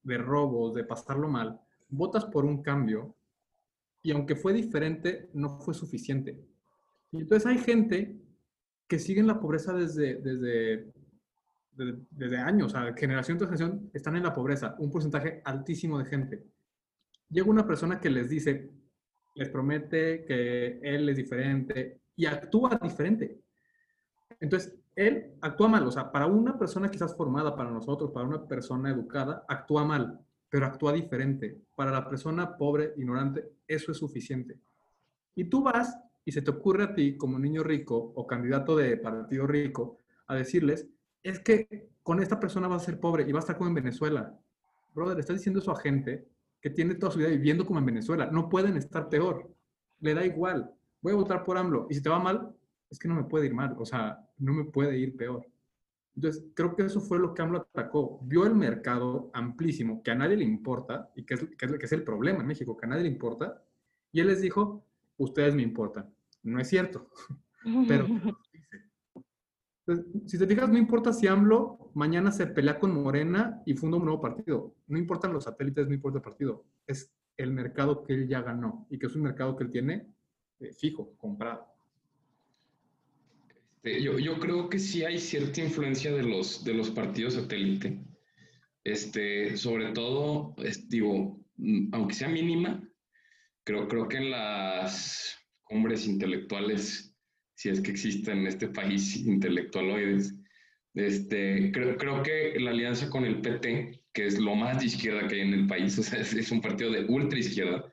de 0.03 0.17
robos, 0.17 0.73
de 0.73 0.83
pasarlo 0.83 1.27
mal, 1.27 1.59
votas 1.87 2.25
por 2.25 2.45
un 2.45 2.61
cambio 2.61 3.15
y 4.01 4.11
aunque 4.11 4.35
fue 4.35 4.53
diferente, 4.53 5.29
no 5.33 5.59
fue 5.59 5.73
suficiente. 5.73 6.39
Y 7.11 7.21
entonces 7.21 7.47
hay 7.47 7.57
gente 7.57 8.21
que 8.87 8.99
sigue 8.99 9.19
en 9.19 9.27
la 9.27 9.39
pobreza 9.39 9.73
desde, 9.73 10.15
desde, 10.21 10.93
desde, 11.71 11.99
desde 12.11 12.37
años, 12.37 12.67
o 12.67 12.69
sea, 12.69 12.93
generación 12.93 13.37
tras 13.37 13.49
generación 13.49 13.89
están 13.93 14.15
en 14.15 14.23
la 14.23 14.33
pobreza, 14.33 14.75
un 14.77 14.91
porcentaje 14.91 15.41
altísimo 15.43 15.97
de 15.97 16.05
gente. 16.05 16.43
Llega 17.29 17.49
una 17.49 17.65
persona 17.65 17.99
que 17.99 18.11
les 18.11 18.29
dice, 18.29 18.71
les 19.35 19.49
promete 19.49 20.25
que 20.25 20.79
él 20.81 21.07
es 21.09 21.17
diferente 21.17 22.01
y 22.15 22.25
actúa 22.25 22.79
diferente. 22.81 23.39
Entonces, 24.39 24.75
él 24.95 25.33
actúa 25.41 25.67
mal. 25.67 25.85
O 25.85 25.91
sea, 25.91 26.11
para 26.11 26.25
una 26.25 26.57
persona 26.57 26.89
quizás 26.89 27.15
formada, 27.15 27.55
para 27.55 27.69
nosotros, 27.69 28.11
para 28.11 28.25
una 28.25 28.47
persona 28.47 28.89
educada, 28.89 29.45
actúa 29.47 29.83
mal, 29.83 30.19
pero 30.49 30.65
actúa 30.65 30.93
diferente. 30.93 31.61
Para 31.75 31.91
la 31.91 32.07
persona 32.07 32.57
pobre, 32.57 32.93
ignorante, 32.95 33.51
eso 33.67 33.91
es 33.91 33.97
suficiente. 33.97 34.57
Y 35.35 35.45
tú 35.45 35.61
vas 35.61 35.97
y 36.23 36.31
se 36.31 36.41
te 36.41 36.51
ocurre 36.51 36.83
a 36.83 36.95
ti, 36.95 37.17
como 37.17 37.37
niño 37.37 37.61
rico 37.61 38.13
o 38.15 38.25
candidato 38.25 38.75
de 38.75 38.97
partido 38.97 39.45
rico, 39.45 39.99
a 40.27 40.35
decirles, 40.35 40.87
es 41.21 41.39
que 41.39 41.89
con 42.01 42.21
esta 42.21 42.39
persona 42.39 42.67
vas 42.67 42.83
a 42.83 42.85
ser 42.85 42.99
pobre 42.99 43.25
y 43.27 43.31
va 43.31 43.39
a 43.39 43.41
estar 43.41 43.57
como 43.57 43.69
en 43.69 43.75
Venezuela. 43.75 44.39
Brother, 44.93 45.19
estás 45.19 45.37
diciendo 45.37 45.59
eso 45.59 45.71
a 45.71 45.79
gente 45.79 46.25
que 46.65 46.71
tiene 46.71 46.95
toda 46.95 47.11
su 47.11 47.19
vida 47.19 47.29
viviendo 47.29 47.63
como 47.63 47.77
en 47.77 47.85
Venezuela. 47.85 48.25
No 48.31 48.49
pueden 48.49 48.75
estar 48.75 49.07
peor. 49.07 49.53
Le 49.99 50.15
da 50.15 50.25
igual. 50.25 50.73
Voy 50.99 51.13
a 51.13 51.15
votar 51.15 51.43
por 51.43 51.59
AMLO. 51.59 51.85
Y 51.91 51.93
si 51.93 52.01
te 52.01 52.09
va 52.09 52.17
mal, 52.17 52.55
es 52.89 52.97
que 52.97 53.07
no 53.07 53.13
me 53.13 53.25
puede 53.25 53.45
ir 53.45 53.53
mal. 53.53 53.75
O 53.77 53.85
sea, 53.85 54.27
no 54.39 54.51
me 54.51 54.63
puede 54.63 54.97
ir 54.97 55.15
peor. 55.15 55.45
Entonces, 56.15 56.43
creo 56.55 56.75
que 56.75 56.81
eso 56.81 57.01
fue 57.01 57.19
lo 57.19 57.35
que 57.35 57.43
AMLO 57.43 57.59
atacó. 57.71 58.19
Vio 58.23 58.47
el 58.47 58.55
mercado 58.55 59.29
amplísimo, 59.35 60.01
que 60.01 60.09
a 60.09 60.15
nadie 60.15 60.37
le 60.37 60.43
importa, 60.43 61.11
y 61.15 61.21
que 61.21 61.35
es, 61.35 61.45
que 61.55 61.65
es, 61.67 61.71
que 61.73 61.85
es 61.85 61.91
el 61.91 62.03
problema 62.03 62.39
en 62.39 62.47
México, 62.47 62.75
que 62.75 62.87
a 62.87 62.89
nadie 62.89 63.03
le 63.03 63.09
importa. 63.09 63.61
Y 64.11 64.21
él 64.21 64.25
les 64.25 64.41
dijo, 64.41 64.83
ustedes 65.17 65.53
me 65.53 65.61
importan. 65.61 66.11
No 66.41 66.59
es 66.59 66.67
cierto, 66.67 67.11
pero 67.87 68.07
si 70.25 70.39
te 70.39 70.47
fijas, 70.47 70.69
no 70.69 70.77
importa 70.77 71.13
si 71.13 71.27
AMLO 71.27 71.91
mañana 71.93 72.31
se 72.31 72.47
pelea 72.47 72.79
con 72.79 72.93
Morena 72.93 73.61
y 73.65 73.75
funda 73.75 73.97
un 73.97 74.05
nuevo 74.05 74.21
partido. 74.21 74.75
No 74.87 74.97
importan 74.97 75.33
los 75.33 75.43
satélites, 75.43 75.87
no 75.87 75.93
importa 75.93 76.17
el 76.19 76.23
partido. 76.23 76.65
Es 76.87 77.13
el 77.37 77.51
mercado 77.51 78.03
que 78.03 78.13
él 78.13 78.27
ya 78.27 78.41
ganó 78.41 78.87
y 78.89 78.97
que 78.97 79.07
es 79.07 79.15
un 79.15 79.23
mercado 79.23 79.55
que 79.55 79.65
él 79.65 79.71
tiene 79.71 80.07
eh, 80.59 80.73
fijo, 80.73 81.15
comprado. 81.17 81.67
Este, 83.85 84.01
yo, 84.01 84.17
yo, 84.17 84.39
creo 84.39 84.67
que 84.67 84.79
sí 84.79 85.03
hay 85.03 85.19
cierta 85.19 85.61
influencia 85.61 86.11
de 86.11 86.23
los, 86.23 86.63
de 86.63 86.73
los 86.73 86.89
partidos 86.89 87.35
satélite. 87.35 88.03
Este, 88.83 89.57
sobre 89.57 89.91
todo, 89.91 90.55
digo, 90.87 91.39
mm, 91.57 91.93
aunque 91.93 92.15
sea 92.15 92.27
mínima, 92.27 92.81
creo, 93.63 93.87
creo 93.87 94.07
que 94.07 94.17
en 94.17 94.31
las 94.31 95.37
cumbres 95.63 96.07
intelectuales, 96.07 97.14
si 97.55 97.69
es 97.69 97.81
que 97.81 97.91
existen 97.91 98.39
en 98.39 98.47
este 98.47 98.67
país 98.67 99.15
intelectualoides, 99.25 100.35
este, 100.93 101.71
creo, 101.73 101.97
creo 101.97 102.23
que 102.23 102.57
la 102.59 102.71
alianza 102.71 103.09
con 103.09 103.25
el 103.25 103.41
PT, 103.41 104.01
que 104.13 104.27
es 104.27 104.39
lo 104.39 104.55
más 104.55 104.79
de 104.79 104.85
izquierda 104.85 105.27
que 105.27 105.35
hay 105.35 105.41
en 105.41 105.53
el 105.53 105.67
país, 105.67 105.97
o 105.99 106.03
sea, 106.03 106.19
es, 106.19 106.51
un 106.51 106.61
partido 106.61 106.91
de 106.91 107.05
ultra 107.05 107.39
izquierda, 107.39 107.85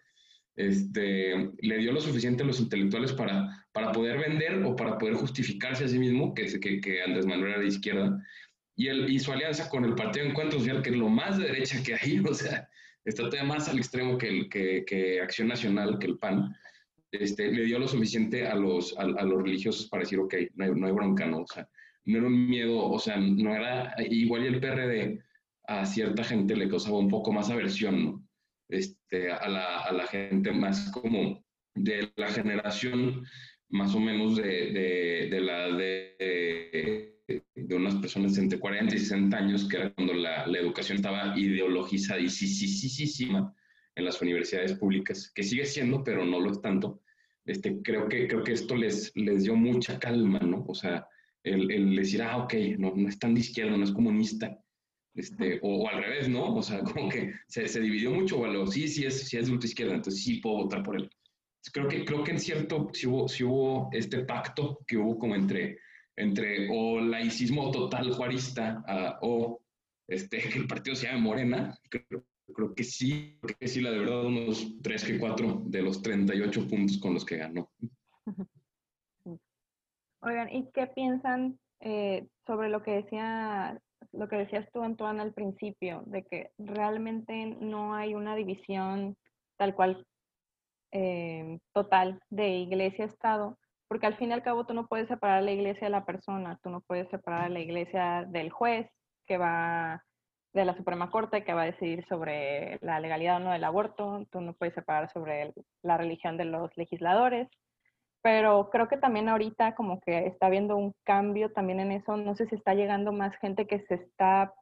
este, 0.54 1.50
le 1.58 1.78
dio 1.78 1.92
lo 1.92 2.00
suficiente 2.00 2.42
a 2.42 2.46
los 2.46 2.60
intelectuales 2.60 3.12
para, 3.12 3.66
para 3.72 3.90
poder 3.90 4.18
vender 4.18 4.62
o 4.62 4.76
para 4.76 4.98
poder 4.98 5.14
justificarse 5.14 5.84
a 5.84 5.88
sí 5.88 5.98
mismo 5.98 6.34
que, 6.34 6.60
que, 6.60 6.80
que 6.80 7.02
Andrés 7.02 7.26
Manuel 7.26 7.52
era 7.52 7.60
de 7.60 7.68
izquierda. 7.68 8.22
Y, 8.76 8.88
el, 8.88 9.10
y 9.10 9.18
su 9.18 9.32
alianza 9.32 9.68
con 9.68 9.84
el 9.84 9.94
Partido 9.94 10.26
Encuentro 10.26 10.58
Social, 10.58 10.82
que 10.82 10.90
es 10.90 10.96
lo 10.96 11.08
más 11.08 11.38
de 11.38 11.44
derecha 11.44 11.82
que 11.82 11.94
hay, 11.94 12.18
o 12.28 12.34
sea, 12.34 12.68
está 13.04 13.24
todavía 13.24 13.44
más 13.44 13.68
al 13.68 13.78
extremo 13.78 14.18
que, 14.18 14.28
el, 14.28 14.48
que, 14.48 14.84
que 14.86 15.20
Acción 15.20 15.48
Nacional, 15.48 15.98
que 15.98 16.06
el 16.06 16.18
PAN, 16.18 16.54
este, 17.12 17.52
le 17.52 17.64
dio 17.64 17.78
lo 17.78 17.86
suficiente 17.86 18.46
a 18.46 18.54
los, 18.54 18.96
a, 18.98 19.02
a 19.02 19.24
los 19.24 19.42
religiosos 19.42 19.86
para 19.88 20.02
decir, 20.02 20.18
ok, 20.18 20.34
no 20.54 20.64
hay, 20.64 20.70
no 20.74 20.86
hay, 20.86 20.92
bronca, 20.92 21.26
¿no? 21.26 21.42
O 21.42 21.46
sea, 21.46 21.68
no 22.04 22.18
era 22.18 22.26
un 22.26 22.48
miedo, 22.48 22.78
o 22.78 22.98
sea, 22.98 23.18
no 23.18 23.54
era, 23.54 23.94
igual 24.10 24.44
y 24.44 24.46
el 24.48 24.60
PRD 24.60 25.20
a 25.68 25.86
cierta 25.86 26.24
gente 26.24 26.56
le 26.56 26.68
causaba 26.68 26.98
un 26.98 27.08
poco 27.08 27.32
más 27.32 27.50
aversión, 27.50 28.04
¿no? 28.04 28.28
este, 28.68 29.30
a, 29.30 29.48
la, 29.48 29.80
a, 29.80 29.92
la, 29.92 30.06
gente 30.06 30.50
más 30.50 30.90
como 30.90 31.44
de 31.74 32.10
la 32.16 32.28
generación 32.28 33.24
más 33.68 33.94
o 33.94 34.00
menos 34.00 34.36
de, 34.36 34.72
de, 34.72 35.28
de 35.30 35.42
de, 37.54 37.74
unas 37.74 37.94
personas 37.96 38.36
entre 38.36 38.58
40 38.58 38.94
y 38.94 38.98
60 38.98 39.34
años, 39.36 39.66
que 39.68 39.78
era 39.78 39.92
cuando 39.94 40.12
la, 40.14 40.46
la 40.46 40.58
educación 40.58 40.96
estaba 40.96 41.38
ideologizadísima 41.38 43.54
en 43.94 44.04
las 44.04 44.20
universidades 44.22 44.74
públicas, 44.74 45.30
que 45.34 45.42
sigue 45.42 45.66
siendo, 45.66 46.02
pero 46.02 46.24
no 46.24 46.40
lo 46.40 46.50
es 46.50 46.60
tanto. 46.60 47.02
Este, 47.44 47.82
creo, 47.82 48.08
que, 48.08 48.28
creo 48.28 48.44
que 48.44 48.52
esto 48.52 48.76
les, 48.76 49.12
les 49.16 49.44
dio 49.44 49.56
mucha 49.56 49.98
calma, 49.98 50.38
¿no? 50.38 50.64
O 50.68 50.74
sea, 50.74 51.06
el, 51.42 51.70
el 51.70 51.96
decir, 51.96 52.22
ah, 52.22 52.38
ok, 52.38 52.54
no, 52.78 52.92
no 52.94 53.08
es 53.08 53.18
tan 53.18 53.34
de 53.34 53.40
izquierda, 53.40 53.76
no 53.76 53.84
es 53.84 53.92
comunista, 53.92 54.58
este, 55.14 55.58
o, 55.62 55.82
o, 55.82 55.88
al 55.88 56.02
revés, 56.02 56.28
¿no? 56.28 56.54
O 56.54 56.62
sea, 56.62 56.80
como 56.84 57.08
que 57.08 57.32
se, 57.48 57.66
se 57.68 57.80
dividió 57.80 58.10
mucho, 58.10 58.40
o 58.40 58.66
sí, 58.66 58.88
sí 58.88 59.04
es, 59.04 59.28
sí 59.28 59.36
es 59.36 59.46
de 59.46 59.52
ultra 59.52 59.68
izquierda, 59.68 59.94
entonces 59.94 60.22
sí 60.22 60.36
puedo 60.36 60.64
votar 60.64 60.82
por 60.82 60.96
él. 60.96 61.10
Creo 61.72 61.86
que, 61.86 62.04
creo 62.04 62.24
que 62.24 62.32
en 62.32 62.40
cierto, 62.40 62.90
si 62.92 63.06
hubo, 63.06 63.28
si 63.28 63.44
hubo 63.44 63.88
este 63.92 64.24
pacto 64.24 64.80
que 64.86 64.96
hubo 64.96 65.16
como 65.18 65.36
entre, 65.36 65.78
entre 66.16 66.68
o 66.70 67.00
laicismo 67.00 67.70
total 67.70 68.10
juarista 68.12 68.82
uh, 68.88 69.26
o 69.26 69.62
este, 70.08 70.38
que 70.50 70.58
el 70.58 70.66
partido 70.66 70.96
se 70.96 71.06
llame 71.06 71.20
Morena, 71.20 71.78
creo, 71.88 72.24
creo, 72.52 72.74
que 72.74 72.84
sí, 72.84 73.38
creo 73.40 73.56
que 73.58 73.68
sí, 73.68 73.80
la 73.80 73.90
de 73.90 73.98
verdad, 73.98 74.24
unos 74.24 74.80
3 74.82 75.04
que 75.04 75.18
4 75.18 75.62
de 75.66 75.82
los 75.82 76.02
38 76.02 76.68
puntos 76.68 76.98
con 76.98 77.14
los 77.14 77.24
que 77.24 77.38
ganó. 77.38 77.70
Oigan, 80.20 80.48
¿y 80.52 80.70
qué 80.72 80.86
piensan 80.86 81.58
eh, 81.80 82.26
sobre 82.46 82.68
lo 82.68 82.82
que 82.82 82.92
decía 82.92 83.80
lo 84.12 84.28
que 84.28 84.36
decías 84.36 84.68
tú, 84.72 84.82
Antoine, 84.82 85.20
al 85.20 85.32
principio, 85.32 86.02
de 86.06 86.24
que 86.24 86.50
realmente 86.58 87.56
no 87.60 87.94
hay 87.94 88.14
una 88.14 88.34
división 88.34 89.16
tal 89.56 89.74
cual 89.74 90.06
eh, 90.90 91.58
total 91.72 92.20
de 92.30 92.48
iglesia-estado, 92.48 93.58
porque 93.88 94.06
al 94.06 94.16
fin 94.16 94.30
y 94.30 94.32
al 94.32 94.42
cabo 94.42 94.66
tú 94.66 94.74
no 94.74 94.86
puedes 94.86 95.08
separar 95.08 95.42
la 95.42 95.52
iglesia 95.52 95.86
de 95.86 95.90
la 95.90 96.04
persona, 96.04 96.58
tú 96.62 96.70
no 96.70 96.80
puedes 96.82 97.08
separar 97.10 97.50
la 97.50 97.60
iglesia 97.60 98.26
del 98.28 98.50
juez 98.50 98.88
que 99.26 99.38
va 99.38 100.04
de 100.52 100.64
la 100.64 100.74
Suprema 100.74 101.10
Corte 101.10 101.44
que 101.44 101.54
va 101.54 101.62
a 101.62 101.66
decidir 101.66 102.04
sobre 102.06 102.78
la 102.82 103.00
legalidad 103.00 103.36
o 103.36 103.40
no 103.40 103.50
del 103.52 103.64
aborto, 103.64 104.26
tú 104.30 104.40
no 104.40 104.52
puedes 104.52 104.74
separar 104.74 105.10
sobre 105.10 105.52
la 105.82 105.96
religión 105.96 106.36
de 106.36 106.44
los 106.44 106.76
legisladores, 106.76 107.48
pero 108.22 108.70
creo 108.70 108.88
que 108.88 108.96
también 108.96 109.28
ahorita 109.28 109.74
como 109.74 110.00
que 110.00 110.26
está 110.26 110.46
habiendo 110.46 110.76
un 110.76 110.94
cambio 111.04 111.50
también 111.52 111.80
en 111.80 111.92
eso. 111.92 112.16
No 112.16 112.36
sé 112.36 112.46
si 112.46 112.54
está 112.54 112.74
llegando 112.74 113.12
más 113.12 113.34
gente 113.36 113.66
que 113.66 113.80
se 113.80 113.94
está 113.94 114.54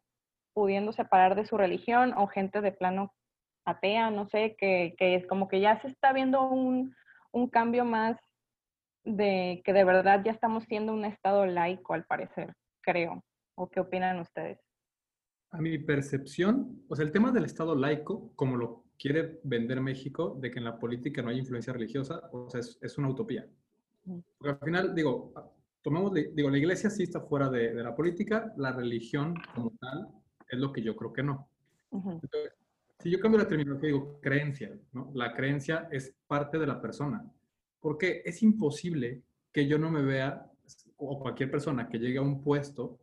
pudiendo 0.54 0.92
separar 0.92 1.34
de 1.34 1.46
su 1.46 1.56
religión 1.58 2.14
o 2.16 2.26
gente 2.26 2.60
de 2.60 2.72
plano 2.72 3.12
atea, 3.66 4.10
no 4.10 4.26
sé, 4.26 4.56
que, 4.58 4.94
que 4.98 5.14
es 5.14 5.26
como 5.26 5.48
que 5.48 5.60
ya 5.60 5.80
se 5.82 5.88
está 5.88 6.12
viendo 6.12 6.42
un, 6.48 6.94
un 7.32 7.48
cambio 7.50 7.84
más 7.84 8.16
de 9.04 9.62
que 9.64 9.72
de 9.72 9.84
verdad 9.84 10.22
ya 10.24 10.32
estamos 10.32 10.64
siendo 10.64 10.92
un 10.92 11.04
estado 11.04 11.46
laico 11.46 11.94
al 11.94 12.04
parecer, 12.04 12.54
creo. 12.80 13.22
¿O 13.56 13.68
qué 13.68 13.80
opinan 13.80 14.20
ustedes? 14.20 14.58
A 15.52 15.60
mi 15.60 15.78
percepción, 15.78 16.84
o 16.88 16.94
sea, 16.94 17.04
el 17.04 17.12
tema 17.12 17.32
del 17.32 17.44
estado 17.44 17.74
laico, 17.74 18.32
como 18.36 18.56
lo 18.56 18.84
quiere 18.98 19.40
vender 19.42 19.80
México 19.80 20.36
de 20.40 20.50
que 20.50 20.58
en 20.58 20.64
la 20.64 20.78
política 20.78 21.22
no 21.22 21.30
hay 21.30 21.38
influencia 21.38 21.72
religiosa, 21.72 22.28
o 22.32 22.48
sea, 22.48 22.60
es, 22.60 22.78
es 22.80 22.98
una 22.98 23.08
utopía. 23.08 23.48
Porque 24.38 24.50
al 24.50 24.58
final, 24.58 24.94
digo, 24.94 25.32
tomamos, 25.82 26.12
digo, 26.14 26.50
la 26.50 26.58
iglesia 26.58 26.90
sí 26.90 27.04
está 27.04 27.20
fuera 27.20 27.48
de, 27.48 27.74
de, 27.74 27.82
la 27.82 27.94
política, 27.94 28.52
la 28.56 28.72
religión 28.72 29.34
como 29.54 29.72
tal 29.80 30.08
es 30.48 30.58
lo 30.58 30.72
que 30.72 30.82
yo 30.82 30.96
creo 30.96 31.12
que 31.12 31.22
no. 31.22 31.48
Entonces, 31.92 32.52
si 32.98 33.10
yo 33.10 33.18
cambio 33.20 33.38
la 33.38 33.48
terminología, 33.48 33.88
digo 33.88 34.20
creencia, 34.20 34.78
¿no? 34.92 35.10
La 35.14 35.32
creencia 35.32 35.88
es 35.90 36.14
parte 36.26 36.58
de 36.58 36.66
la 36.66 36.80
persona. 36.80 37.24
Porque 37.80 38.22
es 38.24 38.42
imposible 38.42 39.22
que 39.52 39.66
yo 39.66 39.78
no 39.78 39.90
me 39.90 40.02
vea, 40.02 40.50
o 40.98 41.18
cualquier 41.18 41.50
persona 41.50 41.88
que 41.88 41.98
llegue 41.98 42.18
a 42.18 42.22
un 42.22 42.42
puesto 42.42 43.00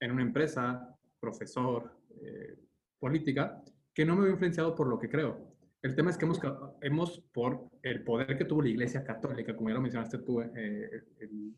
en 0.00 0.10
una 0.10 0.22
empresa, 0.22 0.97
profesor, 1.20 1.90
eh, 2.20 2.56
política, 2.98 3.62
que 3.92 4.04
no 4.04 4.16
me 4.16 4.22
veo 4.22 4.32
influenciado 4.32 4.74
por 4.74 4.88
lo 4.88 4.98
que 4.98 5.08
creo. 5.08 5.56
El 5.82 5.94
tema 5.94 6.10
es 6.10 6.16
que 6.16 6.24
hemos, 6.24 6.40
hemos 6.80 7.20
por 7.32 7.70
el 7.82 8.02
poder 8.02 8.36
que 8.36 8.44
tuvo 8.44 8.62
la 8.62 8.68
Iglesia 8.68 9.04
Católica, 9.04 9.54
como 9.54 9.68
ya 9.68 9.76
lo 9.76 9.80
mencionaste 9.80 10.18
tú 10.18 10.40
eh, 10.40 11.04
el, 11.20 11.56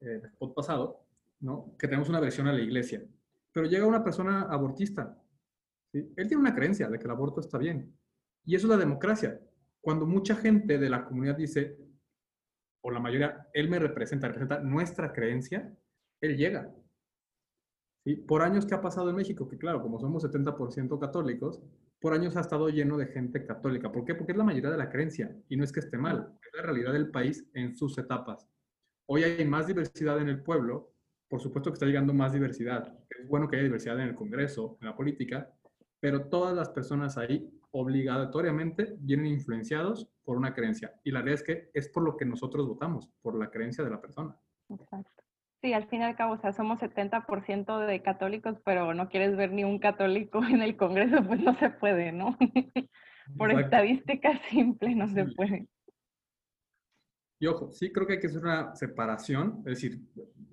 el 0.00 0.24
spot 0.26 0.54
pasado, 0.54 1.04
¿no? 1.40 1.74
que 1.78 1.88
tenemos 1.88 2.08
una 2.08 2.20
versión 2.20 2.46
a 2.46 2.52
la 2.52 2.60
Iglesia. 2.60 3.02
Pero 3.52 3.66
llega 3.66 3.86
una 3.86 4.04
persona 4.04 4.42
abortista. 4.42 5.20
¿sí? 5.92 6.12
Él 6.16 6.28
tiene 6.28 6.40
una 6.40 6.54
creencia 6.54 6.88
de 6.88 6.98
que 6.98 7.04
el 7.04 7.10
aborto 7.10 7.40
está 7.40 7.58
bien. 7.58 7.92
Y 8.44 8.54
eso 8.54 8.66
es 8.66 8.70
la 8.70 8.76
democracia. 8.76 9.40
Cuando 9.80 10.06
mucha 10.06 10.36
gente 10.36 10.78
de 10.78 10.90
la 10.90 11.04
comunidad 11.04 11.36
dice, 11.36 11.76
o 12.80 12.90
la 12.90 13.00
mayoría, 13.00 13.48
él 13.52 13.68
me 13.68 13.78
representa, 13.78 14.28
representa 14.28 14.60
nuestra 14.60 15.12
creencia, 15.12 15.74
él 16.20 16.36
llega. 16.36 16.72
¿Sí? 18.08 18.16
Por 18.16 18.40
años 18.40 18.64
que 18.64 18.74
ha 18.74 18.80
pasado 18.80 19.10
en 19.10 19.16
México, 19.16 19.46
que 19.46 19.58
claro, 19.58 19.82
como 19.82 20.00
somos 20.00 20.24
70% 20.24 20.98
católicos, 20.98 21.60
por 22.00 22.14
años 22.14 22.36
ha 22.36 22.40
estado 22.40 22.70
lleno 22.70 22.96
de 22.96 23.06
gente 23.06 23.44
católica. 23.44 23.92
¿Por 23.92 24.06
qué? 24.06 24.14
Porque 24.14 24.32
es 24.32 24.38
la 24.38 24.44
mayoría 24.44 24.70
de 24.70 24.78
la 24.78 24.88
creencia 24.88 25.36
y 25.50 25.56
no 25.56 25.64
es 25.64 25.72
que 25.72 25.80
esté 25.80 25.98
mal, 25.98 26.32
es 26.42 26.56
la 26.56 26.62
realidad 26.62 26.94
del 26.94 27.10
país 27.10 27.46
en 27.52 27.76
sus 27.76 27.98
etapas. 27.98 28.48
Hoy 29.06 29.24
hay 29.24 29.44
más 29.44 29.66
diversidad 29.66 30.18
en 30.20 30.30
el 30.30 30.42
pueblo, 30.42 30.94
por 31.28 31.40
supuesto 31.40 31.70
que 31.70 31.74
está 31.74 31.84
llegando 31.84 32.14
más 32.14 32.32
diversidad. 32.32 32.96
Es 33.10 33.28
bueno 33.28 33.46
que 33.46 33.56
haya 33.56 33.64
diversidad 33.64 34.00
en 34.00 34.08
el 34.08 34.14
Congreso, 34.14 34.78
en 34.80 34.86
la 34.86 34.96
política, 34.96 35.52
pero 36.00 36.28
todas 36.28 36.56
las 36.56 36.70
personas 36.70 37.18
ahí 37.18 37.52
obligatoriamente 37.72 38.96
vienen 39.00 39.26
influenciados 39.26 40.08
por 40.24 40.38
una 40.38 40.54
creencia. 40.54 40.98
Y 41.04 41.10
la 41.10 41.20
realidad 41.20 41.42
es 41.42 41.46
que 41.46 41.70
es 41.74 41.88
por 41.90 42.04
lo 42.04 42.16
que 42.16 42.24
nosotros 42.24 42.66
votamos, 42.66 43.10
por 43.20 43.38
la 43.38 43.50
creencia 43.50 43.84
de 43.84 43.90
la 43.90 44.00
persona. 44.00 44.34
Exacto. 44.70 45.27
Sí, 45.60 45.72
al 45.72 45.88
fin 45.88 46.02
y 46.02 46.04
al 46.04 46.14
cabo, 46.14 46.34
o 46.34 46.38
sea, 46.38 46.52
somos 46.52 46.80
70% 46.80 47.84
de 47.84 48.02
católicos, 48.02 48.56
pero 48.64 48.94
no 48.94 49.08
quieres 49.08 49.36
ver 49.36 49.52
ni 49.52 49.64
un 49.64 49.78
católico 49.80 50.40
en 50.44 50.62
el 50.62 50.76
Congreso, 50.76 51.22
pues 51.26 51.40
no 51.40 51.54
se 51.58 51.70
puede, 51.70 52.12
¿no? 52.12 52.36
Por 53.36 53.50
Exacto. 53.50 53.76
estadística 53.76 54.40
simple 54.50 54.94
no 54.94 55.08
se 55.08 55.24
puede. 55.26 55.66
Y 57.40 57.46
ojo, 57.46 57.70
sí 57.70 57.92
creo 57.92 58.06
que 58.06 58.14
hay 58.14 58.20
que 58.20 58.28
hacer 58.28 58.42
una 58.42 58.74
separación, 58.74 59.58
es 59.58 59.80
decir, 59.80 60.00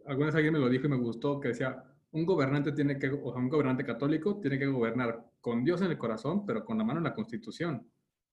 alguna 0.06 0.28
vez 0.28 0.36
alguien 0.36 0.54
me 0.54 0.60
lo 0.60 0.70
dijo 0.70 0.86
y 0.86 0.90
me 0.90 0.98
gustó, 0.98 1.40
que 1.40 1.48
decía, 1.50 1.84
un 2.12 2.26
gobernante 2.26 2.72
tiene 2.72 3.00
que, 3.00 3.10
o 3.10 3.32
sea, 3.32 3.42
un 3.42 3.50
gobernante 3.50 3.84
católico 3.84 4.40
tiene 4.40 4.60
que 4.60 4.68
gobernar 4.68 5.26
con 5.42 5.64
Dios 5.64 5.82
en 5.82 5.92
el 5.92 5.98
corazón, 5.98 6.46
pero 6.46 6.64
con 6.64 6.78
la 6.78 6.84
mano 6.84 7.00
en 7.00 7.06
la 7.06 7.14
Constitución. 7.14 7.88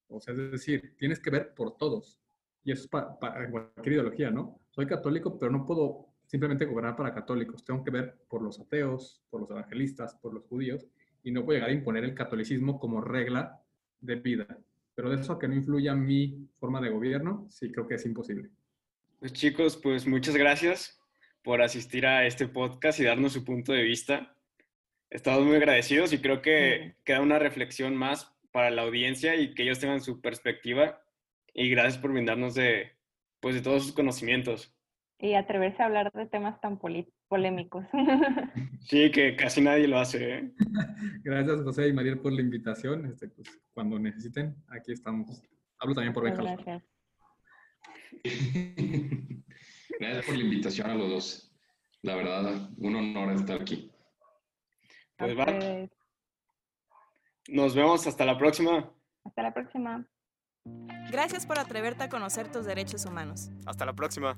O 0.07 0.19
sea, 0.19 0.33
es 0.33 0.51
decir, 0.51 0.95
tienes 0.97 1.19
que 1.19 1.31
ver 1.31 1.53
por 1.53 1.77
todos. 1.77 2.19
Y 2.63 2.71
eso 2.71 2.83
es 2.83 2.87
para 2.87 3.17
pa, 3.19 3.49
cualquier 3.49 3.93
ideología, 3.93 4.29
¿no? 4.29 4.59
Soy 4.69 4.85
católico, 4.85 5.37
pero 5.37 5.51
no 5.51 5.65
puedo 5.65 6.12
simplemente 6.33 6.65
gobernar 6.65 6.95
para 6.95 7.13
católicos. 7.13 7.63
Tengo 7.63 7.83
que 7.83 7.91
ver 7.91 8.15
por 8.27 8.41
los 8.41 8.59
ateos, 8.59 9.21
por 9.29 9.41
los 9.41 9.51
evangelistas, 9.51 10.15
por 10.15 10.33
los 10.33 10.43
judíos, 10.45 10.87
y 11.21 11.29
no 11.29 11.45
puedo 11.45 11.57
llegar 11.57 11.69
a 11.69 11.73
imponer 11.73 12.03
el 12.03 12.15
catolicismo 12.15 12.79
como 12.79 13.01
regla 13.01 13.61
de 14.01 14.15
vida. 14.15 14.47
Pero 14.95 15.11
de 15.11 15.21
eso 15.21 15.33
a 15.33 15.37
que 15.37 15.47
no 15.47 15.53
influya 15.53 15.93
mi 15.93 16.49
forma 16.59 16.81
de 16.81 16.89
gobierno, 16.89 17.45
sí 17.51 17.71
creo 17.71 17.87
que 17.87 17.93
es 17.95 18.05
imposible. 18.07 18.49
Pues 19.19 19.31
chicos, 19.31 19.77
pues 19.77 20.07
muchas 20.07 20.35
gracias 20.35 20.99
por 21.43 21.61
asistir 21.61 22.07
a 22.07 22.25
este 22.25 22.47
podcast 22.47 22.99
y 22.99 23.03
darnos 23.03 23.33
su 23.33 23.45
punto 23.45 23.71
de 23.71 23.83
vista. 23.83 24.35
Estamos 25.11 25.45
muy 25.45 25.57
agradecidos 25.57 26.13
y 26.13 26.17
creo 26.17 26.41
que 26.41 26.95
queda 27.03 27.21
una 27.21 27.37
reflexión 27.37 27.95
más 27.95 28.33
para 28.51 28.71
la 28.71 28.81
audiencia 28.81 29.35
y 29.35 29.53
que 29.53 29.61
ellos 29.61 29.77
tengan 29.77 30.01
su 30.01 30.19
perspectiva. 30.19 30.99
Y 31.53 31.69
gracias 31.69 31.99
por 31.99 32.11
brindarnos 32.11 32.55
de, 32.55 32.93
pues, 33.39 33.53
de 33.53 33.61
todos 33.61 33.83
sus 33.83 33.93
conocimientos. 33.93 34.73
Y 35.19 35.35
atreverse 35.35 35.81
a 35.81 35.85
hablar 35.85 36.11
de 36.11 36.25
temas 36.25 36.59
tan 36.59 36.79
polémicos. 37.27 37.85
Sí, 38.81 39.09
que 39.11 39.37
casi 39.37 39.61
nadie 39.61 39.87
lo 39.87 39.97
hace. 39.97 40.39
¿eh? 40.39 40.51
Gracias, 41.23 41.61
José 41.61 41.87
y 41.87 41.93
Mariel, 41.93 42.19
por 42.19 42.33
la 42.33 42.41
invitación. 42.41 43.05
Este, 43.05 43.29
pues, 43.29 43.49
cuando 43.73 43.97
necesiten, 43.97 44.55
aquí 44.67 44.91
estamos. 44.91 45.41
Hablo 45.79 45.95
también 45.95 46.13
por 46.13 46.23
Benjamín. 46.23 46.55
Gracias. 46.55 46.83
Gracias 49.99 50.25
por 50.25 50.35
la 50.35 50.43
invitación 50.43 50.89
a 50.89 50.95
los 50.95 51.09
dos. 51.09 51.55
La 52.01 52.15
verdad, 52.15 52.69
un 52.77 52.95
honor 52.95 53.33
estar 53.33 53.61
aquí. 53.61 53.89
Pues 55.17 55.37
va. 55.37 55.45
Nos 57.47 57.75
vemos 57.75 58.05
hasta 58.07 58.25
la 58.25 58.37
próxima. 58.37 58.91
Hasta 59.23 59.43
la 59.43 59.53
próxima. 59.53 60.05
Gracias 61.11 61.45
por 61.45 61.59
atreverte 61.59 62.03
a 62.03 62.09
conocer 62.09 62.51
tus 62.51 62.65
derechos 62.65 63.05
humanos. 63.05 63.49
Hasta 63.65 63.85
la 63.85 63.93
próxima. 63.93 64.37